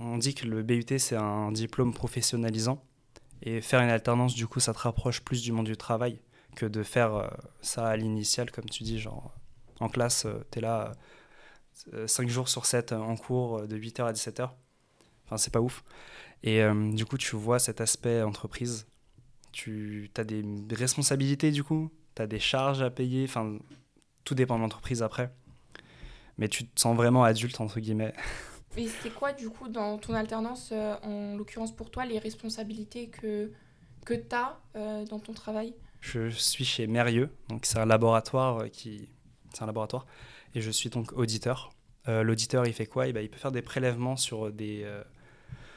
On 0.00 0.18
dit 0.18 0.34
que 0.34 0.46
le 0.46 0.62
BUT 0.62 0.98
c'est 0.98 1.16
un 1.16 1.52
diplôme 1.52 1.94
professionnalisant 1.94 2.82
et 3.42 3.60
faire 3.60 3.80
une 3.80 3.88
alternance 3.88 4.34
du 4.34 4.46
coup 4.46 4.60
ça 4.60 4.72
te 4.72 4.78
rapproche 4.78 5.20
plus 5.22 5.42
du 5.42 5.52
monde 5.52 5.66
du 5.66 5.76
travail 5.76 6.20
que 6.54 6.66
de 6.66 6.82
faire 6.82 7.14
euh, 7.14 7.28
ça 7.60 7.86
à 7.86 7.96
l'initial 7.96 8.50
comme 8.50 8.64
tu 8.64 8.82
dis 8.82 8.98
genre 8.98 9.34
en 9.80 9.88
classe 9.88 10.24
euh, 10.24 10.44
tu 10.50 10.58
es 10.58 10.62
là 10.62 10.92
5 12.06 12.24
euh, 12.24 12.28
jours 12.28 12.48
sur 12.48 12.64
7 12.64 12.92
en 12.92 13.16
cours 13.16 13.66
de 13.66 13.76
8h 13.76 14.04
à 14.04 14.12
17h. 14.12 14.50
Enfin 15.26 15.36
c'est 15.36 15.52
pas 15.52 15.60
ouf. 15.60 15.84
Et 16.42 16.62
du 16.92 17.04
coup 17.04 17.18
tu 17.18 17.36
vois 17.36 17.58
cet 17.58 17.80
aspect 17.80 18.22
entreprise. 18.22 18.86
Tu 19.52 20.10
as 20.16 20.24
des 20.24 20.44
responsabilités 20.72 21.50
du 21.50 21.64
coup, 21.64 21.90
tu 22.14 22.22
as 22.22 22.26
des 22.26 22.40
charges 22.40 22.82
à 22.82 22.90
payer, 22.90 23.24
enfin 23.24 23.58
tout 24.24 24.34
dépend 24.34 24.56
de 24.56 24.62
l'entreprise 24.62 25.02
après. 25.02 25.32
Mais 26.36 26.48
tu 26.48 26.66
te 26.66 26.78
sens 26.78 26.94
vraiment 26.94 27.24
adulte, 27.24 27.58
entre 27.60 27.80
guillemets. 27.80 28.12
Et 28.76 28.88
c'est 28.88 29.14
quoi, 29.14 29.32
du 29.32 29.48
coup, 29.48 29.68
dans 29.68 29.96
ton 29.96 30.12
alternance, 30.12 30.68
euh, 30.72 30.96
en 31.02 31.36
l'occurrence 31.36 31.74
pour 31.74 31.90
toi, 31.90 32.04
les 32.04 32.18
responsabilités 32.18 33.08
que, 33.08 33.50
que 34.04 34.12
tu 34.12 34.34
as 34.34 34.60
euh, 34.76 35.06
dans 35.06 35.18
ton 35.18 35.32
travail? 35.32 35.74
Je 36.00 36.28
suis 36.28 36.66
chez 36.66 36.86
Mérieux, 36.86 37.30
donc 37.48 37.64
c'est 37.64 37.78
un 37.78 37.86
laboratoire 37.86 38.58
euh, 38.58 38.68
qui... 38.68 39.08
C'est 39.54 39.62
un 39.62 39.66
laboratoire, 39.66 40.04
et 40.54 40.60
je 40.60 40.70
suis 40.70 40.90
donc 40.90 41.12
auditeur. 41.12 41.70
L'auditeur, 42.06 42.66
il 42.66 42.72
fait 42.72 42.86
quoi? 42.86 43.08
Eh 43.08 43.12
ben, 43.12 43.20
Il 43.20 43.28
peut 43.28 43.38
faire 43.38 43.50
des 43.50 43.62
prélèvements 43.62 44.16
sur 44.16 44.52
des, 44.52 44.86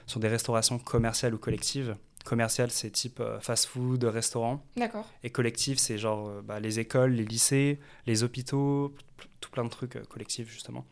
sur 0.05 0.19
des 0.19 0.27
restaurations 0.27 0.77
commerciales 0.77 1.33
ou 1.33 1.39
collectives. 1.39 1.95
Commercial, 2.29 2.69
c'est 2.69 2.91
type 2.91 3.23
fast-food, 3.41 4.03
restaurant. 4.03 4.63
D'accord. 4.77 5.09
Et 5.23 5.31
collectif, 5.31 5.79
c'est 5.79 5.97
genre 5.97 6.43
bah, 6.43 6.59
les 6.59 6.79
écoles, 6.79 7.13
les 7.13 7.25
lycées, 7.25 7.79
les 8.05 8.23
hôpitaux, 8.23 8.93
tout 9.39 9.49
plein 9.49 9.63
de 9.63 9.69
trucs 9.69 9.95
euh, 9.95 10.03
collectifs 10.03 10.49
justement. 10.49 10.85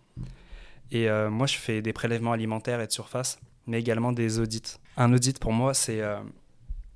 Et 0.92 1.10
euh, 1.10 1.30
moi, 1.30 1.48
je 1.48 1.58
fais 1.58 1.82
des 1.82 1.94
prélèvements 1.94 2.32
alimentaires 2.32 2.82
et 2.82 2.88
de 2.88 2.92
surface, 2.92 3.40
mais 3.66 3.80
également 3.80 4.12
des 4.12 4.40
audits. 4.40 4.78
Un 4.96 5.14
audit 5.14 5.38
pour 5.40 5.52
moi, 5.52 5.74
c'est 5.74 6.02
euh, 6.02 6.20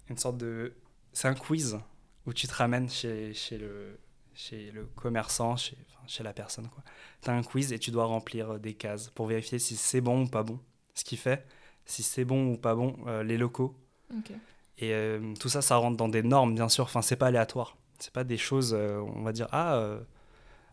une 0.10 0.17
sorte 0.17 0.38
de, 0.38 0.73
c'est 1.13 1.27
un 1.27 1.36
quiz 1.36 1.80
où 2.25 2.34
tu 2.34 2.47
te 2.47 2.54
ramènes 2.54 2.89
chez, 2.89 3.34
chez 3.34 3.58
le 3.58 3.99
chez 4.34 4.71
le 4.71 4.86
commerçant, 4.86 5.58
chez, 5.58 5.77
chez 6.08 6.23
la 6.23 6.32
personne. 6.32 6.69
Tu 7.21 7.30
as 7.30 7.34
un 7.34 7.43
quiz 7.43 7.73
et 7.73 7.80
tu 7.80 7.91
dois 7.91 8.06
remplir 8.06 8.60
des 8.60 8.73
cases 8.73 9.10
pour 9.10 9.27
vérifier 9.27 9.60
si 9.60 9.75
c'est 9.75 9.99
bon 9.99 10.23
ou 10.23 10.27
pas 10.27 10.41
bon. 10.41 10.60
Ce 10.95 11.04
qui 11.04 11.17
fait, 11.17 11.45
si 11.86 12.01
c'est 12.01 12.23
bon 12.23 12.47
ou 12.54 12.58
pas 12.58 12.73
bon, 12.73 12.95
les 13.23 13.38
locaux. 13.38 13.75
Et 14.78 14.93
tout 15.39 15.50
ça, 15.50 15.62
ça 15.62 15.76
rentre 15.76 15.97
dans 15.97 16.10
des 16.10 16.24
normes, 16.24 16.56
bien 16.56 16.69
sûr. 16.69 16.86
Enfin, 16.86 17.02
c'est 17.02 17.15
pas 17.15 17.28
aléatoire. 17.28 17.78
C'est 18.00 18.13
pas 18.13 18.24
des 18.24 18.38
choses, 18.38 18.74
on 18.74 19.21
va 19.21 19.32
dire, 19.32 19.47
ah, 19.52 20.00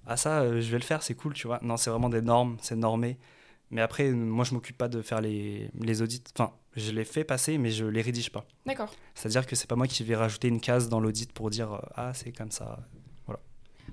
ah 0.08 0.16
ça, 0.16 0.40
euh, 0.40 0.60
je 0.62 0.70
vais 0.70 0.78
le 0.78 0.84
faire, 0.84 1.02
c'est 1.02 1.14
cool, 1.14 1.34
tu 1.34 1.46
vois. 1.46 1.60
Non, 1.62 1.76
c'est 1.76 1.90
vraiment 1.90 2.08
des 2.08 2.22
normes, 2.22 2.56
c'est 2.62 2.76
normé. 2.76 3.18
Mais 3.70 3.82
après, 3.82 4.10
moi, 4.10 4.42
je 4.44 4.54
m'occupe 4.54 4.78
pas 4.78 4.88
de 4.88 5.02
faire 5.02 5.20
les, 5.20 5.70
les 5.78 6.00
audits. 6.00 6.24
Enfin, 6.34 6.54
je 6.74 6.92
les 6.92 7.04
fais 7.04 7.24
passer, 7.24 7.58
mais 7.58 7.70
je 7.70 7.84
les 7.84 8.00
rédige 8.00 8.32
pas. 8.32 8.46
D'accord. 8.64 8.90
C'est-à-dire 9.14 9.46
que 9.46 9.54
c'est 9.54 9.68
pas 9.68 9.76
moi 9.76 9.86
qui 9.86 10.02
vais 10.04 10.16
rajouter 10.16 10.48
une 10.48 10.60
case 10.60 10.88
dans 10.88 10.98
l'audit 10.98 11.30
pour 11.32 11.50
dire 11.50 11.74
euh, 11.74 11.80
ah 11.94 12.14
c'est 12.14 12.32
comme 12.32 12.50
ça. 12.50 12.78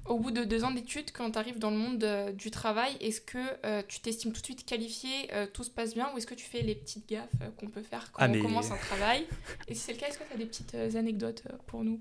Au 0.05 0.19
bout 0.19 0.29
de 0.29 0.43
deux 0.43 0.63
ans 0.63 0.69
d'études, 0.71 1.11
quand 1.11 1.31
tu 1.31 1.39
arrives 1.39 1.57
dans 1.57 1.71
le 1.71 1.77
monde 1.77 2.03
euh, 2.03 2.31
du 2.31 2.51
travail, 2.51 2.95
est-ce 3.01 3.21
que 3.21 3.39
euh, 3.65 3.81
tu 3.87 3.99
t'estimes 4.01 4.31
tout 4.33 4.39
de 4.41 4.45
suite 4.45 4.63
qualifié, 4.63 5.09
euh, 5.33 5.47
tout 5.51 5.63
se 5.63 5.71
passe 5.71 5.95
bien, 5.95 6.09
ou 6.13 6.17
est-ce 6.19 6.27
que 6.27 6.35
tu 6.35 6.45
fais 6.45 6.61
les 6.61 6.75
petites 6.75 7.09
gaffes 7.09 7.27
qu'on 7.57 7.67
peut 7.67 7.81
faire 7.81 8.11
quand 8.11 8.21
Ah, 8.21 8.27
on 8.27 8.31
mais- 8.31 8.39
commence 8.39 8.69
un 8.69 8.77
travail? 8.77 9.25
Et 9.67 9.73
si 9.73 9.81
c'est 9.81 9.93
le 9.93 9.97
cas, 9.97 10.07
est-ce 10.07 10.19
que 10.19 10.23
tu 10.27 10.33
as 10.33 10.37
des 10.37 10.45
petites 10.45 10.75
anecdotes 10.95 11.41
pour 11.65 11.83
nous? 11.83 11.99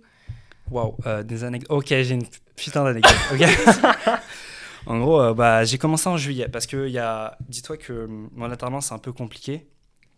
Waouh, 0.70 0.96
des 1.24 1.44
anecdotes. 1.44 1.70
Ok, 1.70 1.86
j'ai 1.88 2.10
une 2.10 2.26
putain 2.56 2.84
d'anecdote. 2.84 3.14
ok. 3.32 3.40
en 4.86 4.98
gros, 5.00 5.32
bah, 5.34 5.64
j'ai 5.64 5.78
commencé 5.78 6.06
en 6.08 6.16
juillet 6.18 6.48
parce 6.48 6.66
que 6.66 6.88
y 6.88 6.98
a. 6.98 7.38
Dis-toi 7.48 7.76
que 7.78 8.04
hum, 8.04 8.28
mon 8.34 8.50
alternance 8.50 8.86
c'est 8.88 8.94
un 8.94 8.98
peu 8.98 9.12
compliqué 9.12 9.66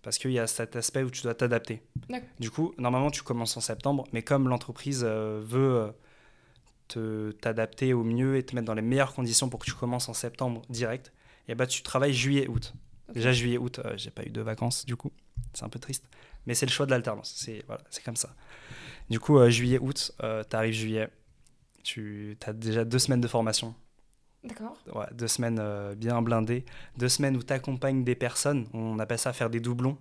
parce 0.03 0.19
qu'il 0.19 0.31
y 0.33 0.39
a 0.41 0.47
cet 0.49 0.75
aspect 0.77 1.03
où 1.05 1.11
tu 1.11 1.23
dois 1.23 1.35
t'adapter. 1.35 1.83
Du 2.41 2.51
coup, 2.51 2.75
normalement, 2.79 3.11
tu 3.11 3.23
commences 3.23 3.57
en 3.57 3.61
septembre, 3.61 4.05
mais 4.13 4.23
comme 4.23 4.49
l'entreprise 4.49 5.05
veut 5.05 5.93
t'adapter 7.41 7.93
au 7.93 8.05
mieux 8.05 8.37
et 8.37 8.45
te 8.45 8.55
mettre 8.55 8.67
dans 8.67 8.75
les 8.75 8.83
meilleures 8.83 9.15
conditions 9.15 9.49
pour 9.49 9.61
que 9.61 9.67
tu 9.67 9.73
commences 9.75 10.09
en 10.09 10.15
septembre 10.15 10.63
direct, 10.69 11.13
et 11.49 11.55
bah 11.55 11.67
tu 11.67 11.83
travailles 11.83 12.15
juillet-août. 12.15 12.75
Déjà 13.13 13.33
juillet-août, 13.33 13.81
euh, 13.85 13.95
j'ai 13.97 14.11
pas 14.11 14.25
eu 14.25 14.31
de 14.31 14.41
vacances 14.41 14.85
du 14.85 14.97
coup, 14.97 15.13
c'est 15.55 15.65
un 15.65 15.69
peu 15.69 15.79
triste, 15.79 16.05
mais 16.47 16.55
c'est 16.55 16.67
le 16.67 16.73
choix 16.73 16.87
de 16.87 16.91
l'alternance. 16.91 17.33
C'est 17.37 17.63
voilà, 17.67 17.83
c'est 17.91 18.03
comme 18.05 18.17
ça. 18.17 18.35
Du 19.11 19.21
coup, 19.21 19.39
euh, 19.39 19.49
juillet-août, 19.51 20.13
euh, 20.23 20.43
t'arrives 20.43 20.75
juillet, 20.75 21.09
tu 21.85 22.37
as 22.45 22.53
déjà 22.53 22.85
deux 22.85 22.99
semaines 22.99 23.21
de 23.21 23.29
formation, 23.29 23.75
D'accord. 24.43 24.77
ouais, 24.93 25.07
deux 25.15 25.29
semaines 25.29 25.59
euh, 25.61 25.95
bien 25.95 26.21
blindées, 26.23 26.65
deux 26.97 27.09
semaines 27.09 27.37
où 27.37 27.43
tu 27.43 27.53
accompagnes 27.53 28.03
des 28.03 28.17
personnes, 28.17 28.67
on 28.73 28.99
appelle 28.99 29.19
ça 29.19 29.33
faire 29.33 29.51
des 29.51 29.61
doublons. 29.61 29.99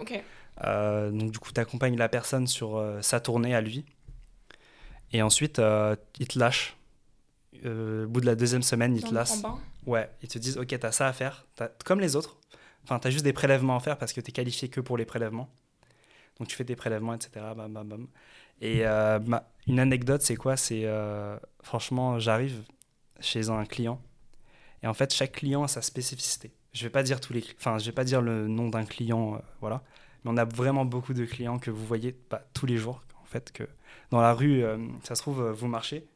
Ok. 0.00 0.22
Donc 0.60 1.30
du 1.30 1.38
coup, 1.38 1.50
tu 1.52 1.60
accompagnes 1.60 1.96
la 1.96 2.08
personne 2.08 2.46
sur 2.46 2.80
sa 3.00 3.18
tournée 3.20 3.54
à 3.54 3.60
lui. 3.60 3.84
Et 5.12 5.22
ensuite, 5.22 5.58
euh, 5.58 5.96
il 6.18 6.28
te 6.28 6.38
lâche. 6.38 6.76
Euh, 7.64 8.04
au 8.04 8.08
bout 8.08 8.20
de 8.20 8.26
la 8.26 8.34
deuxième 8.34 8.62
semaine, 8.62 8.96
il 8.96 9.02
Dans 9.02 9.08
te 9.08 9.12
le 9.14 9.18
lâche. 9.20 9.40
grand 9.40 9.54
bain. 9.56 9.58
Ouais, 9.86 10.10
ils 10.22 10.28
te 10.28 10.38
disent, 10.38 10.58
ok, 10.58 10.76
t'as 10.78 10.92
ça 10.92 11.06
à 11.06 11.12
faire, 11.12 11.46
comme 11.84 12.00
les 12.00 12.16
autres. 12.16 12.36
Enfin, 12.84 12.98
t'as 12.98 13.10
juste 13.10 13.24
des 13.24 13.32
prélèvements 13.32 13.76
à 13.76 13.80
faire 13.80 13.96
parce 13.98 14.12
que 14.12 14.20
t'es 14.20 14.32
qualifié 14.32 14.68
que 14.68 14.80
pour 14.80 14.96
les 14.96 15.04
prélèvements. 15.04 15.48
Donc 16.38 16.48
tu 16.48 16.56
fais 16.56 16.64
tes 16.64 16.74
prélèvements, 16.76 17.14
etc. 17.14 17.30
Bam, 17.56 17.72
bam, 17.72 17.88
bam. 17.88 18.06
Et 18.60 18.86
euh, 18.86 19.18
une 19.66 19.78
anecdote, 19.78 20.22
c'est 20.22 20.36
quoi? 20.36 20.56
C'est 20.56 20.86
franchement, 21.62 22.18
j'arrive 22.18 22.62
chez 23.20 23.48
un 23.50 23.64
client 23.64 24.00
et 24.82 24.86
en 24.86 24.94
fait, 24.94 25.14
chaque 25.14 25.32
client 25.32 25.62
a 25.62 25.68
sa 25.68 25.80
spécificité. 25.80 26.52
Je 26.72 26.82
vais 26.84 26.90
pas 26.90 27.02
dire 27.02 27.20
tous 27.20 27.32
les, 27.32 27.40
cli- 27.40 27.54
enfin, 27.58 27.78
je 27.78 27.86
vais 27.86 27.92
pas 27.92 28.04
dire 28.04 28.20
le 28.20 28.48
nom 28.48 28.68
d'un 28.68 28.84
client, 28.84 29.40
voilà. 29.60 29.82
Mais 30.24 30.30
on 30.32 30.36
a 30.36 30.44
vraiment 30.44 30.84
beaucoup 30.84 31.14
de 31.14 31.24
clients 31.24 31.58
que 31.58 31.70
vous 31.70 31.86
voyez 31.86 32.12
pas 32.12 32.42
tous 32.52 32.66
les 32.66 32.76
jours, 32.76 33.02
en 33.22 33.24
fait, 33.26 33.50
que 33.52 33.62
dans 34.10 34.20
la 34.20 34.32
rue, 34.32 34.62
euh, 34.62 34.78
ça 35.02 35.14
se 35.14 35.22
trouve, 35.22 35.42
euh, 35.42 35.52
vous 35.52 35.66
marchez 35.66 36.06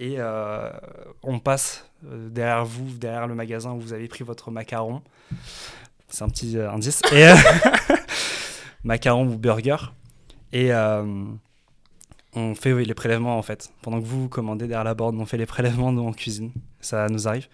et 0.00 0.14
euh, 0.18 0.70
on 1.22 1.40
passe 1.40 1.90
derrière 2.02 2.64
vous, 2.64 2.96
derrière 2.96 3.26
le 3.26 3.34
magasin 3.34 3.72
où 3.72 3.80
vous 3.80 3.92
avez 3.92 4.06
pris 4.06 4.22
votre 4.22 4.52
macaron. 4.52 5.02
C'est 6.08 6.22
un 6.22 6.28
petit 6.28 6.56
indice. 6.56 7.02
Macaron 8.84 9.26
ou 9.26 9.36
burger. 9.36 9.76
Et 10.52 10.72
on 10.72 12.54
fait 12.54 12.72
les 12.84 12.94
prélèvements 12.94 13.36
en 13.36 13.42
fait. 13.42 13.72
Pendant 13.82 14.00
que 14.00 14.06
vous, 14.06 14.28
commandez 14.28 14.68
derrière 14.68 14.84
la 14.84 14.94
borne, 14.94 15.20
on 15.20 15.26
fait 15.26 15.36
les 15.36 15.46
prélèvements 15.46 15.88
en 15.88 16.12
cuisine. 16.12 16.52
Ça 16.80 17.08
nous 17.08 17.26
arrive. 17.26 17.48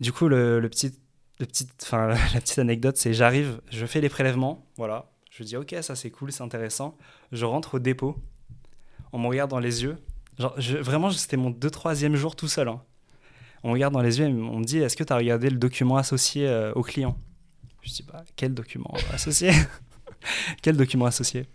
Du 0.00 0.12
coup, 0.12 0.28
le, 0.28 0.60
le 0.60 0.68
petit, 0.68 0.94
le 1.40 1.46
la 1.92 2.40
petite 2.40 2.58
anecdote, 2.58 2.98
c'est 2.98 3.14
j'arrive, 3.14 3.60
je 3.70 3.86
fais 3.86 4.02
les 4.02 4.10
prélèvements, 4.10 4.66
voilà. 4.76 5.06
Je 5.30 5.44
dis 5.44 5.56
ok, 5.56 5.74
ça 5.80 5.96
c'est 5.96 6.10
cool, 6.10 6.30
c'est 6.30 6.42
intéressant. 6.42 6.96
Je 7.32 7.46
rentre 7.46 7.76
au 7.76 7.78
dépôt. 7.78 8.16
On 9.12 9.18
me 9.18 9.26
regarde 9.26 9.50
dans 9.50 9.58
les 9.58 9.82
yeux. 9.82 9.96
Vraiment, 10.38 11.10
c'était 11.10 11.36
mon 11.36 11.50
2-3e 11.50 12.14
jour 12.14 12.36
tout 12.36 12.48
seul. 12.48 12.68
hein. 12.68 12.80
On 13.62 13.68
me 13.68 13.72
regarde 13.74 13.92
dans 13.92 14.00
les 14.00 14.18
yeux 14.18 14.26
et 14.26 14.32
on 14.32 14.58
me 14.58 14.64
dit 14.64 14.78
Est-ce 14.78 14.96
que 14.96 15.04
tu 15.04 15.12
as 15.12 15.16
regardé 15.16 15.50
le 15.50 15.58
document 15.58 15.96
associé 15.96 16.48
euh, 16.48 16.72
au 16.74 16.82
client? 16.82 17.16
Je 17.82 17.90
dis 17.90 18.02
bah, 18.10 18.24
Quel 18.36 18.54
document 18.54 18.94
associé? 19.12 19.50
Quel 20.62 20.76
document 20.76 21.06
associé? 21.06 21.46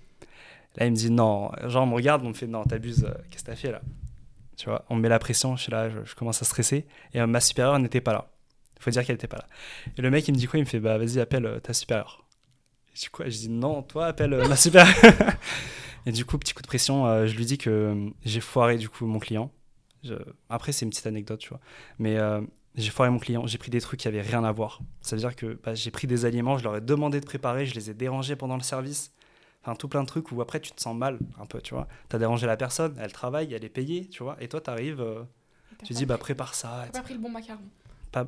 Là, 0.75 0.85
il 0.85 0.91
me 0.91 0.95
dit 0.95 1.09
Non. 1.09 1.51
Genre, 1.67 1.83
on 1.83 1.87
me 1.87 1.95
regarde, 1.95 2.23
on 2.23 2.29
me 2.29 2.33
fait 2.33 2.47
Non, 2.47 2.63
t'abuses, 2.63 3.05
euh, 3.05 3.13
qu'est-ce 3.31 3.43
que 3.43 3.49
t'as 3.49 3.55
fait 3.55 3.71
là? 3.71 3.81
Tu 4.57 4.69
vois, 4.69 4.85
on 4.89 4.95
me 4.95 5.01
met 5.01 5.09
la 5.09 5.19
pression, 5.19 5.55
je 5.55 5.63
suis 5.63 5.71
là, 5.71 5.89
je, 5.89 6.15
commence 6.15 6.41
à 6.41 6.45
stresser. 6.45 6.85
Et 7.13 7.19
euh, 7.19 7.27
ma 7.27 7.41
supérieure 7.41 7.79
n'était 7.79 8.01
pas 8.01 8.13
là. 8.13 8.29
Il 8.77 8.83
faut 8.83 8.91
dire 8.91 9.03
qu'elle 9.03 9.15
n'était 9.15 9.27
pas 9.27 9.37
là. 9.37 9.47
Et 9.97 10.01
le 10.01 10.09
mec, 10.11 10.27
il 10.27 10.33
me 10.33 10.37
dit 10.37 10.45
quoi? 10.45 10.59
Il 10.59 10.63
me 10.63 10.67
fait 10.67 10.79
Bah, 10.79 10.97
vas-y, 10.97 11.19
appelle 11.19 11.59
ta 11.63 11.73
supérieure. 11.73 12.25
Je 12.93 13.01
dis 13.01 13.07
quoi? 13.07 13.25
Je 13.27 13.37
dis 13.37 13.49
Non, 13.49 13.81
toi, 13.81 14.07
appelle 14.07 14.35
ma 14.47 14.55
supérieure. 14.55 14.95
Et 16.05 16.11
du 16.11 16.25
coup, 16.25 16.37
petit 16.37 16.53
coup 16.53 16.61
de 16.61 16.67
pression, 16.67 17.05
euh, 17.07 17.25
je 17.27 17.35
lui 17.35 17.45
dis 17.45 17.57
que 17.57 17.69
euh, 17.69 18.09
j'ai 18.23 18.39
foiré 18.41 18.77
du 18.77 18.89
coup 18.89 19.05
mon 19.05 19.19
client. 19.19 19.51
Je- 20.03 20.13
Après, 20.49 20.71
c'est 20.71 20.85
une 20.85 20.91
petite 20.91 21.07
anecdote, 21.07 21.39
tu 21.39 21.49
vois. 21.49 21.59
Mais 21.97 22.17
euh, 22.17 22.41
j'ai 22.75 22.91
foiré 22.91 23.09
mon 23.09 23.17
client, 23.19 23.47
j'ai 23.47 23.57
pris 23.57 23.71
des 23.71 23.81
trucs 23.81 23.99
qui 24.01 24.07
avaient 24.07 24.21
rien 24.21 24.43
à 24.43 24.51
voir. 24.51 24.79
Ça 25.01 25.15
veut 25.15 25.19
dire 25.21 25.35
que 25.35 25.59
bah, 25.63 25.73
j'ai 25.73 25.89
pris 25.91 26.05
des 26.07 26.25
aliments, 26.25 26.57
je 26.57 26.63
leur 26.63 26.75
ai 26.75 26.81
demandé 26.81 27.19
de 27.19 27.25
préparer, 27.25 27.65
je 27.65 27.73
les 27.73 27.89
ai 27.89 27.93
dérangés 27.93 28.35
pendant 28.35 28.55
le 28.57 28.61
service. 28.63 29.11
Enfin, 29.63 29.75
tout 29.75 29.87
plein 29.87 30.03
de 30.03 30.07
trucs 30.07 30.31
où 30.31 30.41
après 30.43 30.59
tu 30.59 30.71
te 30.73 30.79
sens 30.79 30.95
mal 30.95 31.17
un 31.39 31.47
peu, 31.47 31.59
tu 31.59 31.73
vois. 31.73 31.87
T'as 32.07 32.19
dérangé 32.19 32.45
la 32.45 32.55
personne, 32.55 32.95
elle 32.99 33.11
travaille, 33.11 33.51
elle 33.51 33.65
est 33.65 33.69
payée, 33.69 34.07
tu 34.07 34.21
vois. 34.21 34.37
Et 34.39 34.47
toi, 34.47 34.61
t'arrives, 34.61 35.01
euh, 35.01 35.23
tu 35.83 35.93
dis, 35.93 36.05
bah 36.05 36.19
prépare 36.19 36.53
ça. 36.53 36.85
t'as 36.91 36.99
pas 36.99 37.03
pris 37.03 37.15
le 37.15 37.19
bon 37.19 37.29
macaron. 37.29 37.63
Pas, 38.11 38.27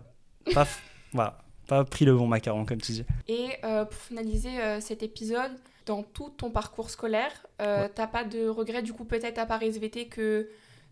voilà, 1.13 1.37
pas 1.67 1.83
pris 1.85 2.05
le 2.05 2.15
bon 2.15 2.25
macaron, 2.25 2.65
comme 2.65 2.81
tu 2.81 2.91
dis. 2.91 3.05
Et 3.27 3.49
euh, 3.63 3.85
pour 3.85 3.99
finaliser 3.99 4.59
euh, 4.61 4.79
cet 4.81 5.03
épisode, 5.03 5.51
dans 5.87 6.03
tout 6.03 6.29
ton 6.29 6.51
parcours 6.51 6.91
scolaire, 6.91 7.31
euh, 7.61 7.83
Ouais. 7.83 7.89
t'as 7.95 8.05
pas 8.07 8.23
de 8.23 8.47
regret 8.47 8.83
du 8.83 8.93
coup 8.93 9.05
peut-être 9.05 9.39
à 9.39 9.45
Paris 9.47 9.67
SVT 9.67 10.07
que 10.07 10.47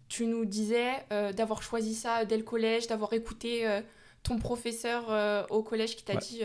tu 0.07 0.25
nous 0.25 0.45
disais 0.45 0.91
euh, 1.11 1.31
d'avoir 1.33 1.61
choisi 1.61 1.93
ça 1.93 2.25
dès 2.25 2.37
le 2.37 2.43
collège, 2.43 2.87
d'avoir 2.87 3.13
écouté 3.13 3.67
euh, 3.67 3.81
ton 4.23 4.37
professeur 4.39 5.05
euh, 5.09 5.43
au 5.49 5.61
collège 5.61 5.95
qui 5.95 6.03
t'a 6.03 6.13
Ouais. 6.13 6.19
dit 6.19 6.41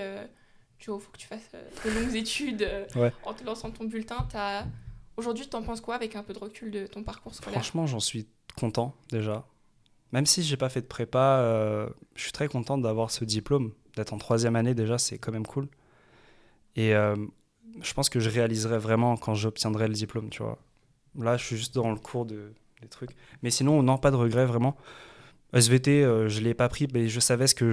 tu 0.78 0.90
vois, 0.90 0.98
faut 0.98 1.10
que 1.12 1.18
tu 1.18 1.26
fasses 1.26 1.50
de 1.84 1.90
longues 1.90 2.14
études 2.16 2.68
Ouais. 2.96 3.12
en 3.24 3.34
te 3.34 3.44
lançant 3.44 3.70
ton 3.70 3.84
bulletin. 3.84 4.26
T'as... 4.30 4.64
Aujourd'hui, 5.16 5.46
t'en 5.46 5.62
penses 5.62 5.80
quoi 5.82 5.94
avec 5.94 6.16
un 6.16 6.22
peu 6.22 6.32
de 6.32 6.38
recul 6.38 6.70
de 6.70 6.86
ton 6.86 7.02
parcours 7.02 7.34
scolaire? 7.34 7.60
Franchement, 7.60 7.86
j'en 7.86 8.00
suis 8.00 8.26
content 8.58 8.94
déjà. 9.10 9.44
Même 10.12 10.24
si 10.26 10.42
j'ai 10.42 10.56
pas 10.56 10.70
fait 10.70 10.80
de 10.80 10.86
prépa, 10.86 11.86
je 12.14 12.22
suis 12.22 12.32
très 12.32 12.48
content 12.48 12.78
d'avoir 12.78 13.10
ce 13.10 13.24
diplôme, 13.26 13.72
d'être 13.96 14.12
en 14.14 14.18
troisième 14.18 14.56
année 14.56 14.74
déjà, 14.74 14.96
c'est 14.98 15.18
quand 15.18 15.32
même 15.32 15.46
cool. 15.46 15.68
Et 16.76 16.94
euh, 16.94 17.14
je 17.82 17.94
pense 17.94 18.08
que 18.08 18.20
je 18.20 18.30
réaliserai 18.30 18.78
vraiment 18.78 19.16
quand 19.16 19.34
j'obtiendrai 19.34 19.88
le 19.88 19.94
diplôme, 19.94 20.30
tu 20.30 20.42
vois. 20.42 20.58
Là, 21.18 21.36
je 21.36 21.44
suis 21.44 21.56
juste 21.56 21.74
dans 21.74 21.90
le 21.90 21.98
cours 21.98 22.26
de, 22.26 22.52
des 22.82 22.88
trucs. 22.88 23.10
Mais 23.42 23.50
sinon, 23.50 23.82
non, 23.82 23.98
pas 23.98 24.10
de 24.10 24.16
regret 24.16 24.46
vraiment. 24.46 24.76
SVT, 25.52 26.04
euh, 26.04 26.28
je 26.28 26.40
l'ai 26.40 26.54
pas 26.54 26.68
pris, 26.68 26.86
mais 26.92 27.08
je 27.08 27.18
savais 27.18 27.46
ce 27.46 27.54
que 27.54 27.72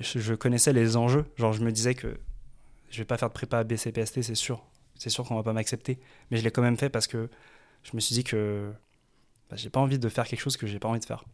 je, 0.00 0.34
connaissais 0.34 0.72
les 0.72 0.96
enjeux. 0.96 1.24
Genre, 1.36 1.52
je 1.52 1.62
me 1.62 1.72
disais 1.72 1.94
que 1.94 2.16
je 2.90 2.98
vais 2.98 3.04
pas 3.04 3.16
faire 3.16 3.28
de 3.28 3.34
prépa 3.34 3.64
BCPST, 3.64 4.22
c'est 4.22 4.34
sûr. 4.34 4.64
C'est 4.96 5.10
sûr 5.10 5.24
qu'on 5.24 5.34
va 5.34 5.42
pas 5.42 5.52
m'accepter. 5.52 5.98
Mais 6.30 6.36
je 6.36 6.44
l'ai 6.44 6.50
quand 6.50 6.62
même 6.62 6.76
fait 6.76 6.90
parce 6.90 7.06
que 7.06 7.28
je 7.82 7.90
me 7.94 8.00
suis 8.00 8.14
dit 8.14 8.24
que 8.24 8.70
bah, 9.48 9.56
j'ai 9.56 9.70
pas 9.70 9.80
envie 9.80 9.98
de 9.98 10.08
faire 10.08 10.26
quelque 10.26 10.40
chose 10.40 10.56
que 10.56 10.66
j'ai 10.66 10.78
pas 10.78 10.88
envie 10.88 11.00
de 11.00 11.04
faire. 11.04 11.24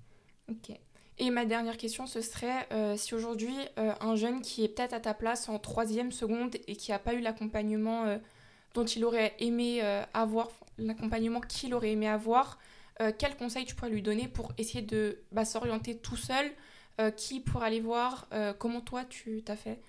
Ok. 0.48 0.76
Et 1.18 1.30
ma 1.30 1.46
dernière 1.46 1.78
question, 1.78 2.06
ce 2.06 2.20
serait 2.20 2.66
euh, 2.72 2.96
si 2.96 3.14
aujourd'hui 3.14 3.54
euh, 3.78 3.92
un 4.00 4.16
jeune 4.16 4.42
qui 4.42 4.64
est 4.64 4.68
peut-être 4.68 4.92
à 4.92 5.00
ta 5.00 5.14
place 5.14 5.48
en 5.48 5.58
troisième 5.58 6.12
seconde 6.12 6.56
et 6.66 6.76
qui 6.76 6.90
n'a 6.90 6.98
pas 6.98 7.14
eu 7.14 7.20
l'accompagnement 7.20 8.04
euh, 8.04 8.18
dont 8.74 8.84
il 8.84 9.02
aurait 9.04 9.34
aimé 9.38 9.80
avoir, 10.12 10.50
l'accompagnement 10.76 11.40
qu'il 11.40 11.72
aurait 11.72 11.92
aimé 11.92 12.06
avoir, 12.08 12.58
quel 13.18 13.34
conseil 13.38 13.64
tu 13.64 13.74
pourrais 13.74 13.90
lui 13.90 14.02
donner 14.02 14.28
pour 14.28 14.52
essayer 14.58 14.82
de 14.82 15.18
bah, 15.32 15.46
s'orienter 15.46 15.96
tout 15.96 16.16
seul 16.16 16.50
Qui 17.16 17.40
pour 17.40 17.62
aller 17.62 17.80
voir 17.80 18.28
Comment 18.58 18.82
toi 18.82 19.04
tu 19.08 19.42
t'as 19.42 19.56
fait? 19.56 19.80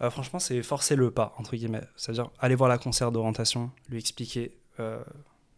Euh, 0.00 0.08
franchement, 0.08 0.38
c'est 0.38 0.62
forcer 0.62 0.96
le 0.96 1.10
pas, 1.10 1.34
entre 1.36 1.56
guillemets. 1.56 1.84
C'est-à-dire 1.94 2.30
aller 2.38 2.54
voir 2.54 2.70
la 2.70 2.78
concert 2.78 3.12
d'orientation, 3.12 3.70
lui 3.90 3.98
expliquer 3.98 4.56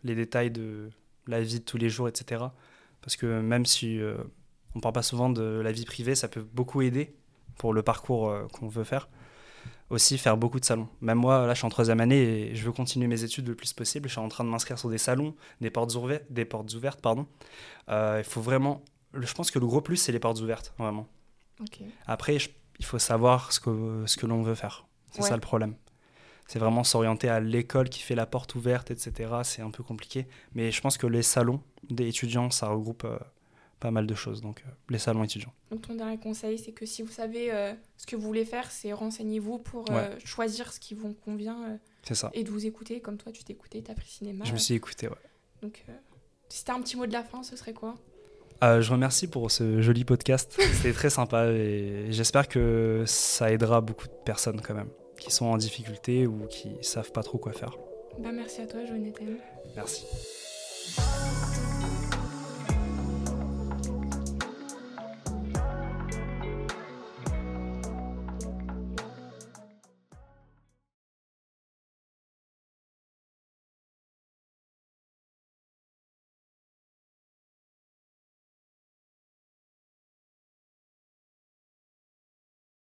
les 0.02 0.14
détails 0.16 0.50
de 0.50 0.90
la 1.28 1.40
vie 1.42 1.60
de 1.60 1.64
tous 1.64 1.78
les 1.78 1.88
jours, 1.88 2.08
etc. 2.08 2.44
Parce 3.02 3.14
que 3.14 3.40
même 3.40 3.66
si 3.66 4.00
on 4.76 4.80
parle 4.80 4.92
pas 4.94 5.02
souvent 5.02 5.30
de 5.30 5.42
la 5.64 5.72
vie 5.72 5.84
privée, 5.84 6.14
ça 6.14 6.28
peut 6.28 6.46
beaucoup 6.52 6.82
aider 6.82 7.14
pour 7.56 7.72
le 7.72 7.82
parcours 7.82 8.28
euh, 8.28 8.46
qu'on 8.52 8.68
veut 8.68 8.84
faire. 8.84 9.08
Aussi, 9.88 10.18
faire 10.18 10.36
beaucoup 10.36 10.58
de 10.60 10.64
salons. 10.64 10.88
Même 11.00 11.18
moi, 11.18 11.46
là, 11.46 11.54
je 11.54 11.58
suis 11.58 11.66
en 11.66 11.70
troisième 11.70 12.00
année 12.00 12.20
et 12.50 12.54
je 12.56 12.64
veux 12.64 12.72
continuer 12.72 13.06
mes 13.06 13.22
études 13.22 13.46
le 13.48 13.54
plus 13.54 13.72
possible. 13.72 14.08
Je 14.08 14.14
suis 14.14 14.20
en 14.20 14.28
train 14.28 14.42
de 14.44 14.48
m'inscrire 14.48 14.78
sur 14.78 14.90
des 14.90 14.98
salons, 14.98 15.34
des 15.60 15.70
portes 15.70 15.94
ouvertes, 15.94 16.24
des 16.28 16.44
portes 16.44 16.74
ouvertes 16.74 17.00
pardon. 17.00 17.26
Euh, 17.88 18.16
il 18.18 18.24
faut 18.28 18.40
vraiment. 18.40 18.82
Je 19.14 19.32
pense 19.32 19.50
que 19.52 19.58
le 19.60 19.66
gros 19.66 19.80
plus, 19.80 19.96
c'est 19.96 20.12
les 20.12 20.18
portes 20.18 20.40
ouvertes, 20.40 20.74
vraiment. 20.78 21.06
Ok. 21.60 21.78
Après, 22.06 22.38
je- 22.38 22.50
il 22.80 22.84
faut 22.84 22.98
savoir 22.98 23.52
ce 23.52 23.60
que, 23.60 24.02
ce 24.06 24.16
que 24.16 24.26
l'on 24.26 24.42
veut 24.42 24.56
faire. 24.56 24.86
C'est 25.12 25.22
Ouais. 25.22 25.28
ça 25.28 25.34
le 25.36 25.40
problème. 25.40 25.74
C'est 26.48 26.58
vraiment 26.58 26.84
s'orienter 26.84 27.28
à 27.28 27.40
l'école 27.40 27.88
qui 27.88 28.02
fait 28.02 28.14
la 28.16 28.26
porte 28.26 28.54
ouverte, 28.56 28.90
etc. 28.90 29.30
C'est 29.44 29.62
un 29.62 29.70
peu 29.70 29.82
compliqué. 29.84 30.26
Mais 30.54 30.70
je 30.72 30.80
pense 30.80 30.98
que 30.98 31.06
les 31.06 31.22
salons 31.22 31.60
des 31.88 32.08
étudiants, 32.08 32.50
ça 32.50 32.68
regroupe 32.68 33.04
euh, 33.04 33.18
pas 33.80 33.90
mal 33.90 34.06
de 34.06 34.14
choses, 34.14 34.40
donc 34.40 34.64
les 34.88 34.98
salons 34.98 35.24
étudiants. 35.24 35.52
Donc 35.70 35.82
ton 35.82 35.94
dernier 35.94 36.18
conseil, 36.18 36.58
c'est 36.58 36.72
que 36.72 36.86
si 36.86 37.02
vous 37.02 37.12
savez 37.12 37.50
ce 37.96 38.06
que 38.06 38.16
vous 38.16 38.22
voulez 38.26 38.44
faire, 38.44 38.70
c'est 38.70 38.92
renseignez-vous 38.92 39.58
pour 39.58 39.86
choisir 40.24 40.72
ce 40.72 40.80
qui 40.80 40.94
vous 40.94 41.12
convient. 41.12 41.78
c'est 42.02 42.14
ça. 42.14 42.30
Et 42.34 42.44
de 42.44 42.50
vous 42.50 42.66
écouter, 42.66 43.00
comme 43.00 43.16
toi 43.16 43.32
tu 43.32 43.44
t'écoutais, 43.44 43.82
t'as 43.82 43.94
pris 43.94 44.08
cinéma. 44.08 44.44
Je 44.44 44.52
me 44.52 44.58
suis 44.58 44.74
écouté, 44.74 45.08
ouais. 45.08 45.14
Donc 45.62 45.84
si 46.48 46.64
t'as 46.64 46.74
un 46.74 46.80
petit 46.80 46.96
mot 46.96 47.06
de 47.06 47.12
la 47.12 47.24
fin, 47.24 47.42
ce 47.42 47.56
serait 47.56 47.72
quoi? 47.74 47.94
Euh, 48.64 48.80
je 48.80 48.90
remercie 48.90 49.26
pour 49.26 49.50
ce 49.50 49.82
joli 49.82 50.04
podcast. 50.04 50.56
C'était 50.74 50.92
très 50.92 51.10
sympa 51.10 51.48
et 51.48 52.06
j'espère 52.10 52.48
que 52.48 53.04
ça 53.06 53.52
aidera 53.52 53.80
beaucoup 53.80 54.06
de 54.06 54.14
personnes 54.24 54.60
quand 54.60 54.74
même 54.74 54.90
qui 55.18 55.30
sont 55.30 55.46
en 55.46 55.56
difficulté 55.56 56.26
ou 56.26 56.46
qui 56.46 56.76
savent 56.82 57.12
pas 57.12 57.22
trop 57.22 57.38
quoi 57.38 57.52
faire. 57.52 57.76
Bah 58.18 58.30
merci 58.32 58.60
à 58.62 58.66
toi, 58.66 58.84
Jonathan. 58.84 59.24
Merci. 59.74 60.06